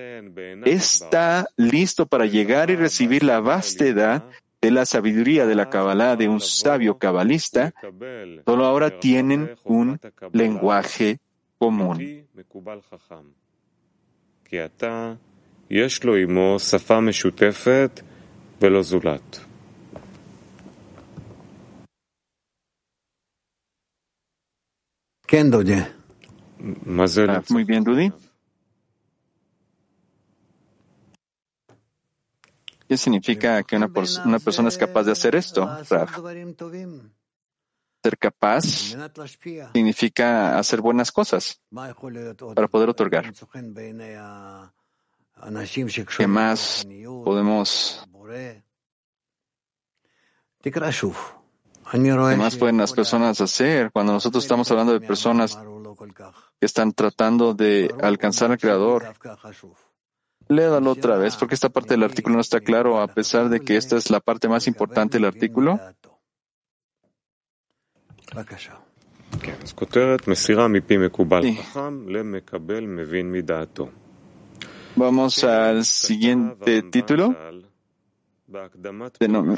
está 0.64 1.46
listo 1.56 2.06
para 2.06 2.26
llegar 2.26 2.70
y 2.70 2.76
recibir 2.76 3.22
la 3.22 3.40
vastedad 3.40 4.24
de 4.60 4.70
la 4.70 4.86
sabiduría 4.86 5.46
de 5.46 5.54
la 5.54 5.68
Kabbalah 5.68 6.16
de 6.16 6.28
un 6.28 6.40
sabio 6.40 6.98
cabalista, 6.98 7.74
solo 8.46 8.64
ahora 8.64 8.98
tienen 8.98 9.54
un 9.64 10.00
lenguaje 10.32 11.18
común. 11.58 12.26
ולא 18.61 18.81
זולת. 18.81 19.39
כן, 25.27 25.51
דודי. 25.51 25.73
מה 26.85 27.07
זה 27.07 27.25
Ah, 27.25 27.41
muy 27.53 27.63
bien, 27.63 27.83
Dudi. 27.83 28.11
¿Qué 32.89 32.97
significa 32.97 33.61
que 33.63 33.75
una, 33.75 33.87
pers- 33.87 34.19
una 34.25 34.39
persona 34.39 34.69
es 34.69 34.77
capaz 34.77 35.03
de 35.03 35.11
hacer 35.11 35.35
esto, 35.35 35.61
Raf? 35.89 36.11
Ser 38.03 38.17
capaz 38.17 38.63
significa 39.73 40.57
hacer 40.57 40.81
buenas 40.81 41.11
cosas 41.11 41.61
para 42.55 42.67
poder 42.67 42.89
otorgar. 42.89 43.25
¿Qué 46.17 46.27
más 46.27 46.87
podemos, 47.23 48.03
¿Qué 50.62 50.70
más 52.36 52.56
pueden 52.56 52.78
las 52.78 52.92
personas 52.94 53.40
hacer 53.40 53.90
cuando 53.92 54.14
nosotros 54.14 54.44
estamos 54.44 54.70
hablando 54.70 54.98
de 54.98 55.06
personas 55.06 55.58
que 56.58 56.66
están 56.66 56.92
tratando 56.92 57.52
de 57.52 57.94
alcanzar 58.02 58.50
al 58.50 58.58
Creador? 58.58 59.04
Léalo 60.48 60.90
otra 60.90 61.16
vez, 61.16 61.36
porque 61.36 61.54
esta 61.54 61.68
parte 61.68 61.94
del 61.94 62.02
artículo 62.02 62.36
no 62.36 62.40
está 62.40 62.60
claro, 62.60 63.00
a 63.00 63.08
pesar 63.08 63.50
de 63.50 63.60
que 63.60 63.76
esta 63.76 63.96
es 63.96 64.10
la 64.10 64.20
parte 64.20 64.48
más 64.48 64.66
importante 64.66 65.18
del 65.18 65.26
artículo. 65.26 65.78
Vamos 74.96 75.44
al 75.44 75.84
siguiente 75.84 76.82
título. 76.84 77.34
Denom 79.18 79.56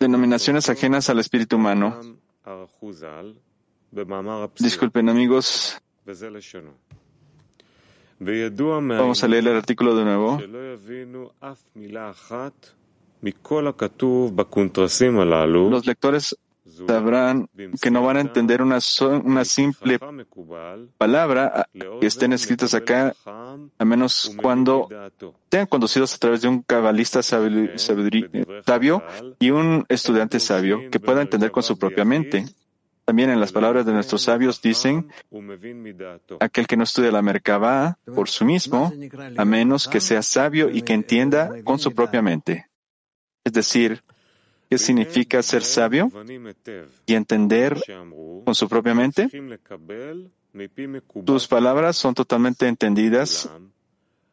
denominaciones 0.00 0.68
ajenas 0.68 1.10
al 1.10 1.18
espíritu 1.18 1.56
humano. 1.56 2.00
Disculpen 4.58 5.08
amigos. 5.08 5.80
Vamos 8.18 9.24
a 9.24 9.28
leer 9.28 9.46
el 9.48 9.56
artículo 9.56 9.96
de 9.96 10.04
nuevo. 10.04 10.40
Los 15.70 15.86
lectores 15.86 16.36
sabrán 16.86 17.48
que 17.80 17.90
no 17.90 18.02
van 18.02 18.16
a 18.16 18.20
entender 18.20 18.62
una, 18.62 18.80
simple 18.80 19.98
palabra 20.98 21.52
ah, 21.54 21.66
que 22.00 22.06
estén 22.06 22.32
escritas 22.32 22.74
acá, 22.74 23.14
a 23.24 23.84
menos 23.84 24.34
cuando 24.40 24.88
sean 25.50 25.66
conducidos 25.66 26.14
a 26.14 26.18
través 26.18 26.42
de 26.42 26.48
un 26.48 26.62
cabalista 26.62 27.22
sabio 27.22 29.02
y 29.38 29.50
un 29.50 29.84
estudiante 29.88 30.40
sabio 30.40 30.90
que 30.90 31.00
pueda 31.00 31.22
entender 31.22 31.50
con 31.50 31.62
su 31.62 31.78
propia 31.78 32.04
mente. 32.04 32.44
También 33.04 33.30
en 33.30 33.38
las 33.38 33.52
palabras 33.52 33.86
de 33.86 33.92
nuestros 33.92 34.22
sabios 34.22 34.60
dicen, 34.60 35.08
aquel 36.40 36.66
que 36.66 36.76
no 36.76 36.82
estudia 36.82 37.12
la 37.12 37.22
Merkabah 37.22 37.98
por 38.12 38.28
sí 38.28 38.44
mismo, 38.44 38.92
a 39.36 39.44
menos 39.44 39.86
que 39.86 40.00
sea 40.00 40.22
sabio 40.22 40.70
y 40.70 40.82
que 40.82 40.92
entienda 40.92 41.62
con 41.62 41.78
su 41.78 41.94
propia 41.94 42.20
mente. 42.20 42.66
Es 43.44 43.52
decir, 43.52 44.02
¿qué 44.68 44.78
significa 44.78 45.42
ser 45.42 45.62
sabio 45.62 46.10
y 47.06 47.14
entender 47.14 47.80
con 48.44 48.54
su 48.54 48.68
propia 48.68 48.94
mente? 48.94 49.28
Tus 51.24 51.46
palabras 51.46 51.96
son 51.96 52.14
totalmente 52.14 52.66
entendidas 52.66 53.50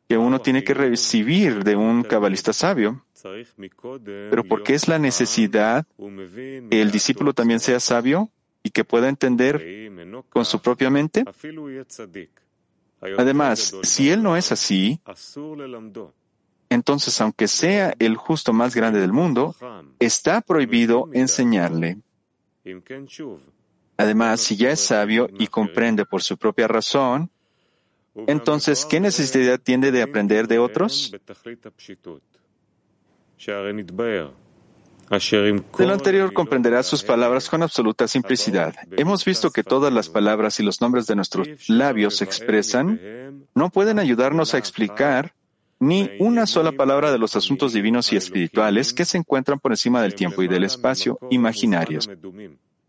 que 0.08 0.18
uno 0.18 0.40
tiene 0.40 0.64
que 0.64 0.74
recibir 0.74 1.64
de 1.64 1.76
un 1.76 2.04
cabalista 2.04 2.54
sabio. 2.54 3.06
Pero 4.30 4.44
¿por 4.44 4.64
qué 4.64 4.74
es 4.74 4.88
la 4.88 5.00
necesidad 5.00 5.86
que 5.98 6.82
el 6.82 6.92
discípulo 6.92 7.34
también 7.34 7.60
sea 7.60 7.80
sabio 7.80 8.30
y 8.64 8.70
que 8.70 8.84
pueda 8.84 9.10
entender 9.10 9.92
con 10.30 10.46
su 10.46 10.62
propia 10.62 10.90
mente? 10.90 11.24
Además, 13.18 13.76
si 13.84 14.10
él 14.10 14.24
no 14.24 14.38
es 14.38 14.52
así, 14.52 15.00
entonces 16.74 17.20
aunque 17.22 17.48
sea 17.48 17.94
el 18.00 18.16
justo 18.16 18.54
más 18.54 18.76
grande 18.76 19.00
del 19.00 19.14
mundo, 19.14 19.56
está 20.00 20.42
prohibido 20.42 21.10
enseñarle. 21.14 22.00
Además, 23.98 24.42
si 24.42 24.56
ya 24.56 24.72
es 24.72 24.80
sabio 24.80 25.30
y 25.38 25.48
comprende 25.48 26.06
por 26.06 26.24
su 26.24 26.38
propia 26.38 26.68
razón, 26.68 27.30
entonces, 28.28 28.86
¿qué 28.86 29.00
necesidad 29.00 29.60
tiene 29.60 29.92
de 29.92 30.04
aprender 30.04 30.48
de 30.48 30.60
otros? 30.60 31.12
De 35.10 35.86
lo 35.86 35.94
anterior 35.94 36.34
comprenderá 36.34 36.82
sus 36.84 37.04
palabras 37.04 37.50
con 37.50 37.62
absoluta 37.62 38.08
simplicidad. 38.08 38.74
Hemos 38.92 39.26
visto 39.26 39.52
que 39.52 39.64
todas 39.64 39.92
las 39.92 40.10
palabras 40.10 40.60
y 40.60 40.64
los 40.64 40.80
nombres 40.82 41.08
de 41.08 41.16
nuestros 41.16 41.48
labios 41.70 42.22
expresan 42.22 43.46
no 43.54 43.70
pueden 43.70 44.00
ayudarnos 44.00 44.54
a 44.54 44.58
explicar 44.58 45.34
ni 45.84 46.10
una 46.20 46.48
sola 46.48 46.72
palabra 46.72 47.12
de 47.12 47.18
los 47.18 47.36
asuntos 47.36 47.74
divinos 47.74 48.14
y 48.14 48.16
espirituales 48.16 48.94
que 48.94 49.04
se 49.04 49.18
encuentran 49.18 49.60
por 49.60 49.74
encima 49.74 50.02
del 50.02 50.16
tiempo 50.16 50.42
y 50.42 50.48
del 50.48 50.64
espacio 50.64 51.20
imaginarios. 51.30 52.10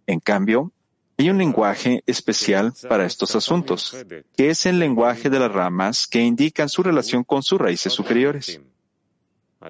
En 0.07 0.21
cambio, 0.21 0.71
hay 1.19 1.31
un 1.31 1.39
lenguaje 1.39 2.05
especial 2.07 2.73
para 2.89 3.05
estos 3.05 3.35
asuntos, 3.35 3.97
que 4.37 4.51
es 4.51 4.65
el 4.67 4.79
lenguaje 4.79 5.29
de 5.29 5.41
las 5.41 5.51
ramas 5.51 6.07
que 6.07 6.21
indican 6.21 6.69
su 6.69 6.85
relación 6.85 7.25
con 7.25 7.43
sus 7.43 7.61
raíces 7.61 7.93
superiores. 7.93 8.61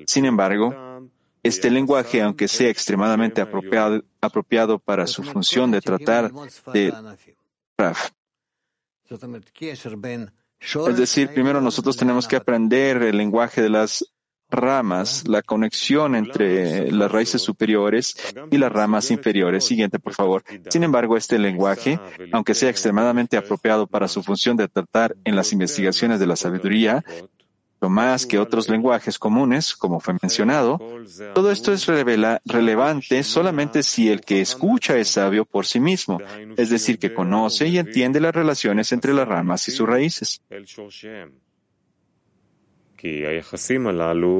Sin 0.06 0.26
embargo, 0.26 0.74
este 1.42 1.70
lenguaje, 1.70 2.20
aunque 2.20 2.46
sea 2.46 2.68
extremadamente 2.68 3.40
apropiado, 3.40 4.78
para 4.78 5.06
su 5.06 5.22
función 5.22 5.70
de 5.70 5.80
tratar 5.80 6.30
de 6.72 6.92
es 10.88 10.96
decir, 10.96 11.28
primero 11.28 11.60
nosotros 11.60 11.96
tenemos 11.96 12.28
que 12.28 12.36
aprender 12.36 13.02
el 13.02 13.16
lenguaje 13.16 13.62
de 13.62 13.70
las 13.70 14.04
ramas, 14.50 15.26
la 15.26 15.42
conexión 15.42 16.14
entre 16.14 16.90
las 16.92 17.10
raíces 17.10 17.42
superiores 17.42 18.14
y 18.50 18.58
las 18.58 18.72
ramas 18.72 19.10
inferiores. 19.10 19.64
Siguiente, 19.64 19.98
por 19.98 20.14
favor. 20.14 20.44
Sin 20.70 20.84
embargo, 20.84 21.16
este 21.16 21.38
lenguaje, 21.38 21.98
aunque 22.32 22.54
sea 22.54 22.70
extremadamente 22.70 23.36
apropiado 23.36 23.86
para 23.86 24.08
su 24.08 24.22
función 24.22 24.56
de 24.56 24.68
tratar 24.68 25.16
en 25.24 25.36
las 25.36 25.52
investigaciones 25.52 26.20
de 26.20 26.26
la 26.26 26.36
sabiduría, 26.36 27.04
más 27.88 28.26
que 28.26 28.38
otros 28.38 28.68
lenguajes 28.68 29.18
comunes, 29.18 29.74
como 29.76 30.00
fue 30.00 30.16
mencionado, 30.22 30.78
todo 31.34 31.50
esto 31.50 31.72
es 31.72 31.86
relevante 31.86 33.22
solamente 33.22 33.82
si 33.82 34.08
el 34.08 34.20
que 34.22 34.40
escucha 34.40 34.96
es 34.96 35.08
sabio 35.08 35.44
por 35.44 35.66
sí 35.66 35.80
mismo, 35.80 36.18
es 36.56 36.70
decir, 36.70 36.98
que 36.98 37.12
conoce 37.12 37.68
y 37.68 37.78
entiende 37.78 38.20
las 38.20 38.34
relaciones 38.34 38.92
entre 38.92 39.12
las 39.12 39.28
ramas 39.28 39.68
y 39.68 39.72
sus 39.72 39.86
raíces. 39.86 40.42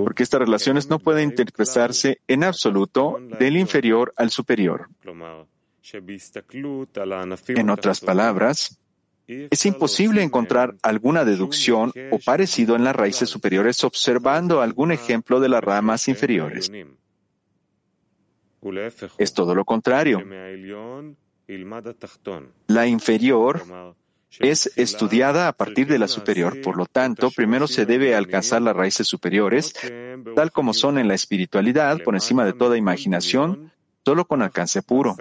Porque 0.04 0.22
estas 0.22 0.40
relaciones 0.40 0.88
no 0.88 0.98
pueden 0.98 1.30
interpretarse 1.30 2.20
en 2.26 2.44
absoluto 2.44 3.18
del 3.38 3.58
inferior 3.58 4.14
al 4.16 4.30
superior. 4.30 4.88
En 7.48 7.70
otras 7.70 8.00
palabras, 8.00 8.80
Es 9.26 9.64
imposible 9.64 10.22
encontrar 10.22 10.76
alguna 10.82 11.24
deducción 11.24 11.92
o 12.10 12.18
parecido 12.18 12.76
en 12.76 12.84
las 12.84 12.94
raíces 12.94 13.28
superiores 13.28 13.82
observando 13.84 14.60
algún 14.60 14.92
ejemplo 14.92 15.40
de 15.40 15.48
las 15.48 15.64
ramas 15.64 16.08
inferiores. 16.08 16.70
Es 19.18 19.34
todo 19.34 19.54
lo 19.54 19.64
contrario. 19.64 20.22
La 22.66 22.86
inferior 22.86 23.62
es 24.40 24.72
estudiada 24.76 25.48
a 25.48 25.52
partir 25.52 25.86
de 25.86 25.98
la 25.98 26.08
superior. 26.08 26.60
Por 26.62 26.76
lo 26.76 26.86
tanto, 26.86 27.30
primero 27.30 27.66
se 27.66 27.86
debe 27.86 28.14
alcanzar 28.14 28.62
las 28.62 28.74
raíces 28.76 29.06
superiores, 29.06 29.74
tal 30.34 30.52
como 30.52 30.74
son 30.74 30.98
en 30.98 31.08
la 31.08 31.14
espiritualidad, 31.14 32.02
por 32.02 32.14
encima 32.14 32.44
de 32.44 32.52
toda 32.52 32.76
imaginación, 32.76 33.72
solo 34.04 34.26
con 34.26 34.42
alcance 34.42 34.82
puro. 34.82 35.16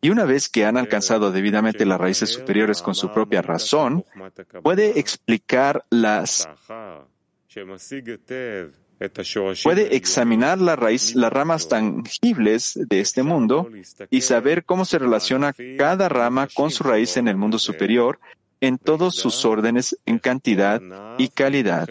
Y 0.00 0.10
una 0.10 0.24
vez 0.24 0.48
que 0.48 0.64
han 0.64 0.76
alcanzado 0.76 1.32
debidamente 1.32 1.84
las 1.84 2.00
raíces 2.00 2.30
superiores 2.30 2.82
con 2.82 2.94
su 2.94 3.12
propia 3.12 3.42
razón, 3.42 4.04
puede 4.62 4.98
explicar 5.00 5.84
las 5.90 6.48
puede 9.62 9.96
examinar 9.96 10.60
la 10.60 10.76
raíz, 10.76 11.14
las 11.14 11.32
ramas 11.32 11.68
tangibles 11.68 12.78
de 12.88 13.00
este 13.00 13.22
mundo 13.22 13.70
y 14.10 14.20
saber 14.22 14.64
cómo 14.64 14.84
se 14.84 14.98
relaciona 14.98 15.54
cada 15.76 16.08
rama 16.08 16.48
con 16.52 16.70
su 16.70 16.84
raíz 16.84 17.16
en 17.16 17.28
el 17.28 17.36
mundo 17.36 17.58
superior 17.58 18.18
en 18.60 18.78
todos 18.78 19.14
sus 19.14 19.44
órdenes 19.44 19.96
en 20.04 20.18
cantidad 20.18 20.82
y 21.16 21.28
calidad. 21.28 21.88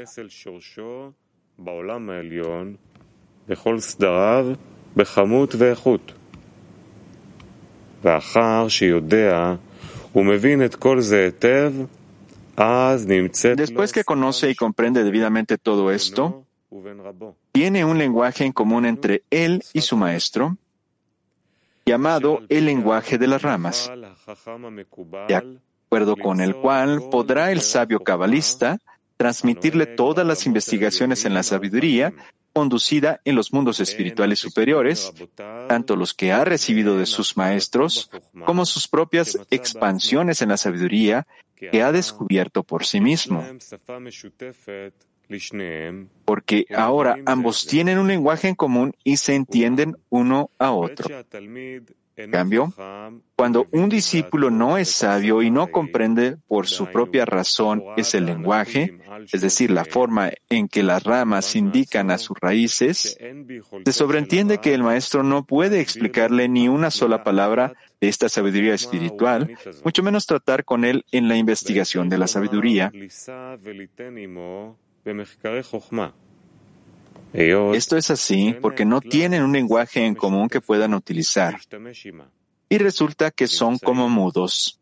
Después 13.55 13.91
que 13.91 14.03
conoce 14.03 14.49
y 14.49 14.55
comprende 14.55 15.03
debidamente 15.03 15.57
todo 15.57 15.91
esto, 15.91 16.43
tiene 17.51 17.85
un 17.85 17.97
lenguaje 17.97 18.45
en 18.45 18.51
común 18.51 18.85
entre 18.85 19.23
él 19.29 19.63
y 19.73 19.81
su 19.81 19.95
maestro, 19.95 20.57
llamado 21.85 22.41
el 22.49 22.65
lenguaje 22.65 23.17
de 23.17 23.27
las 23.27 23.41
ramas, 23.41 23.91
de 25.27 25.35
acuerdo 25.35 26.15
con 26.17 26.41
el 26.41 26.55
cual 26.55 27.03
podrá 27.09 27.51
el 27.51 27.61
sabio 27.61 27.99
cabalista 27.99 28.79
transmitirle 29.17 29.85
todas 29.85 30.25
las 30.25 30.45
investigaciones 30.45 31.25
en 31.25 31.33
la 31.33 31.43
sabiduría 31.43 32.13
conducida 32.57 33.21
en 33.23 33.35
los 33.35 33.53
mundos 33.53 33.79
espirituales 33.79 34.39
superiores, 34.39 35.13
tanto 35.67 35.95
los 35.95 36.15
que 36.15 36.31
ha 36.31 36.43
recibido 36.43 36.97
de 36.97 37.05
sus 37.05 37.37
maestros 37.37 38.09
como 38.45 38.65
sus 38.65 38.87
propias 38.87 39.37
expansiones 39.51 40.41
en 40.41 40.49
la 40.49 40.57
sabiduría 40.57 41.27
que 41.55 41.83
ha 41.83 41.91
descubierto 41.91 42.63
por 42.63 42.83
sí 42.83 42.99
mismo 42.99 43.45
porque 46.25 46.65
ahora 46.75 47.17
ambos 47.25 47.67
tienen 47.67 47.99
un 47.99 48.07
lenguaje 48.07 48.47
en 48.47 48.55
común 48.55 48.93
y 49.03 49.17
se 49.17 49.35
entienden 49.35 49.97
uno 50.09 50.49
a 50.57 50.71
otro. 50.71 51.07
En 52.17 52.31
cambio, 52.31 52.73
cuando 53.35 53.67
un 53.71 53.89
discípulo 53.89 54.49
no 54.49 54.79
es 54.79 54.89
sabio 54.89 55.43
y 55.43 55.51
no 55.51 55.67
comprende 55.67 56.37
por 56.47 56.65
su 56.65 56.87
propia 56.87 57.25
razón 57.25 57.83
ese 57.95 58.19
lenguaje, 58.21 58.97
es 59.31 59.41
decir, 59.41 59.69
la 59.69 59.85
forma 59.85 60.31
en 60.49 60.67
que 60.67 60.81
las 60.81 61.03
ramas 61.03 61.55
indican 61.55 62.09
a 62.09 62.17
sus 62.17 62.35
raíces, 62.41 63.19
se 63.85 63.91
sobreentiende 63.93 64.57
que 64.57 64.73
el 64.73 64.81
maestro 64.81 65.21
no 65.21 65.45
puede 65.45 65.79
explicarle 65.79 66.49
ni 66.49 66.67
una 66.67 66.89
sola 66.89 67.23
palabra 67.23 67.73
de 68.01 68.07
esta 68.07 68.29
sabiduría 68.29 68.73
espiritual, 68.73 69.55
mucho 69.83 70.01
menos 70.01 70.25
tratar 70.25 70.65
con 70.65 70.85
él 70.85 71.05
en 71.11 71.27
la 71.27 71.37
investigación 71.37 72.09
de 72.09 72.17
la 72.17 72.27
sabiduría. 72.27 72.91
Esto 77.33 77.97
es 77.97 78.09
así 78.09 78.55
porque 78.61 78.85
no 78.85 79.01
tienen 79.01 79.43
un 79.43 79.53
lenguaje 79.53 80.05
en 80.05 80.15
común 80.15 80.49
que 80.49 80.61
puedan 80.61 80.93
utilizar. 80.93 81.59
Y 82.69 82.77
resulta 82.77 83.31
que 83.31 83.47
son 83.47 83.77
como 83.77 84.09
mudos. 84.09 84.79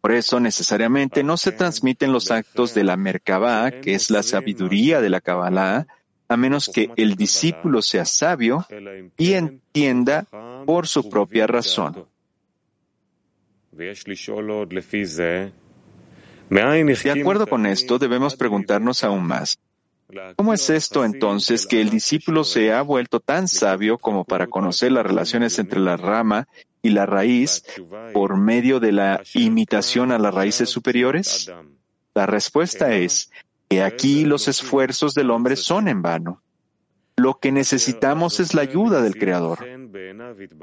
Por 0.00 0.12
eso 0.12 0.40
necesariamente 0.40 1.22
no 1.22 1.36
se 1.36 1.52
transmiten 1.52 2.12
los 2.12 2.30
actos 2.30 2.74
de 2.74 2.84
la 2.84 2.96
Merkabah, 2.96 3.70
que 3.80 3.94
es 3.94 4.10
la 4.10 4.22
sabiduría 4.22 5.00
de 5.00 5.10
la 5.10 5.20
Kabbalah, 5.20 5.86
a 6.28 6.36
menos 6.36 6.70
que 6.72 6.90
el 6.96 7.14
discípulo 7.14 7.82
sea 7.82 8.04
sabio 8.04 8.66
y 9.16 9.34
entienda 9.34 10.26
por 10.64 10.88
su 10.88 11.08
propia 11.08 11.46
razón. 11.46 12.06
De 16.48 17.12
acuerdo 17.20 17.46
con 17.46 17.66
esto, 17.66 17.98
debemos 17.98 18.36
preguntarnos 18.36 19.04
aún 19.04 19.24
más. 19.24 19.58
¿Cómo 20.36 20.54
es 20.54 20.70
esto 20.70 21.04
entonces 21.04 21.66
que 21.66 21.80
el 21.80 21.90
discípulo 21.90 22.44
se 22.44 22.72
ha 22.72 22.82
vuelto 22.82 23.20
tan 23.20 23.48
sabio 23.48 23.98
como 23.98 24.24
para 24.24 24.46
conocer 24.46 24.92
las 24.92 25.06
relaciones 25.06 25.58
entre 25.58 25.80
la 25.80 25.96
rama 25.96 26.46
y 26.82 26.90
la 26.90 27.06
raíz 27.06 27.64
por 28.12 28.36
medio 28.36 28.78
de 28.78 28.92
la 28.92 29.22
imitación 29.34 30.12
a 30.12 30.18
las 30.18 30.32
raíces 30.34 30.68
superiores? 30.68 31.50
La 32.14 32.26
respuesta 32.26 32.94
es 32.94 33.30
que 33.68 33.82
aquí 33.82 34.24
los 34.24 34.48
esfuerzos 34.48 35.14
del 35.14 35.30
hombre 35.30 35.56
son 35.56 35.88
en 35.88 36.02
vano. 36.02 36.42
Lo 37.16 37.38
que 37.38 37.50
necesitamos 37.50 38.40
es 38.40 38.54
la 38.54 38.62
ayuda 38.62 39.00
del 39.00 39.16
Creador, 39.16 39.58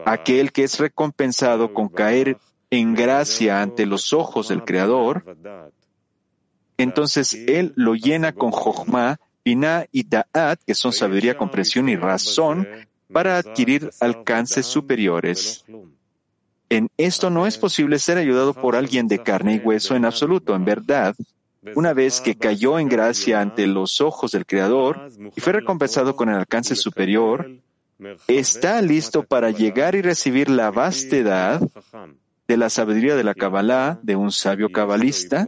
aquel 0.06 0.51
que 0.51 0.63
es 0.63 0.79
recompensado 0.79 1.73
con 1.73 1.89
caer 1.89 2.38
en 2.69 2.93
gracia 2.93 3.62
ante 3.62 3.86
los 3.86 4.13
ojos 4.13 4.49
del 4.49 4.63
Creador, 4.63 5.25
entonces 6.77 7.34
Él 7.47 7.73
lo 7.75 7.95
llena 7.95 8.34
con 8.34 8.51
Jochma, 8.51 9.19
Binah 9.43 9.86
y 9.91 10.03
Da'at, 10.03 10.60
que 10.65 10.75
son 10.75 10.93
sabiduría, 10.93 11.38
comprensión 11.38 11.89
y 11.89 11.95
razón, 11.95 12.67
para 13.12 13.38
adquirir 13.38 13.91
alcances 13.99 14.65
superiores. 14.65 15.65
En 16.69 16.89
esto 16.97 17.29
no 17.29 17.45
es 17.45 17.58
posible 17.58 17.99
ser 17.99 18.17
ayudado 18.17 18.53
por 18.53 18.75
alguien 18.75 19.08
de 19.08 19.19
carne 19.19 19.56
y 19.56 19.60
hueso 19.60 19.95
en 19.95 20.06
absoluto. 20.06 20.56
En 20.56 20.65
verdad, 20.65 21.15
una 21.75 21.93
vez 21.93 22.19
que 22.19 22.36
cayó 22.36 22.79
en 22.79 22.89
gracia 22.89 23.41
ante 23.41 23.67
los 23.67 24.01
ojos 24.01 24.32
del 24.32 24.45
Creador 24.45 25.10
y 25.36 25.39
fue 25.39 25.53
recompensado 25.53 26.15
con 26.15 26.29
el 26.29 26.36
alcance 26.36 26.75
superior, 26.75 27.51
está 28.27 28.82
listo 28.82 29.23
para 29.23 29.51
llegar 29.51 29.95
y 29.95 30.01
recibir 30.01 30.49
la 30.49 30.71
vastedad 30.71 31.62
de 32.53 32.57
la 32.57 32.69
sabiduría 32.69 33.15
de 33.15 33.23
la 33.23 33.33
Kabbalah 33.33 33.99
de 34.03 34.15
un 34.15 34.31
sabio 34.31 34.71
cabalista, 34.71 35.47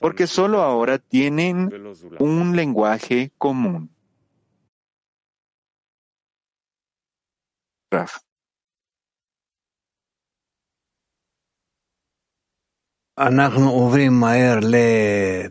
porque 0.00 0.26
solo 0.26 0.62
ahora 0.62 0.98
tienen 0.98 1.70
un 2.18 2.56
lenguaje 2.56 3.30
común. 3.36 3.90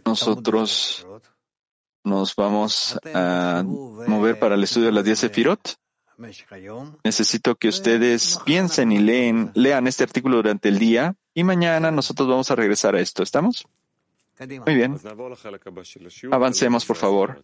Nosotros 0.06 1.08
nos 2.04 2.36
vamos 2.36 3.00
a 3.14 3.64
mover 3.64 4.40
para 4.40 4.56
el 4.56 4.64
estudio 4.64 4.88
de 4.88 4.92
las 4.94 5.04
10 5.04 5.20
Sefirot. 5.20 5.76
Necesito 7.04 7.56
que 7.56 7.68
ustedes 7.68 8.40
piensen 8.46 8.92
y 8.92 9.00
leen, 9.00 9.52
lean 9.54 9.88
este 9.88 10.04
artículo 10.04 10.38
durante 10.38 10.70
el 10.70 10.80
día 10.80 11.16
y 11.34 11.44
mañana 11.44 11.92
nosotros 11.92 12.28
vamos 12.28 12.50
a 12.52 12.56
regresar 12.56 12.96
a 12.96 13.00
esto. 13.02 13.24
¿Estamos? 13.24 13.68
Muy 14.40 14.76
bien. 14.76 14.98
Avancemos, 16.32 16.86
por 16.86 16.96
favor. 16.98 17.44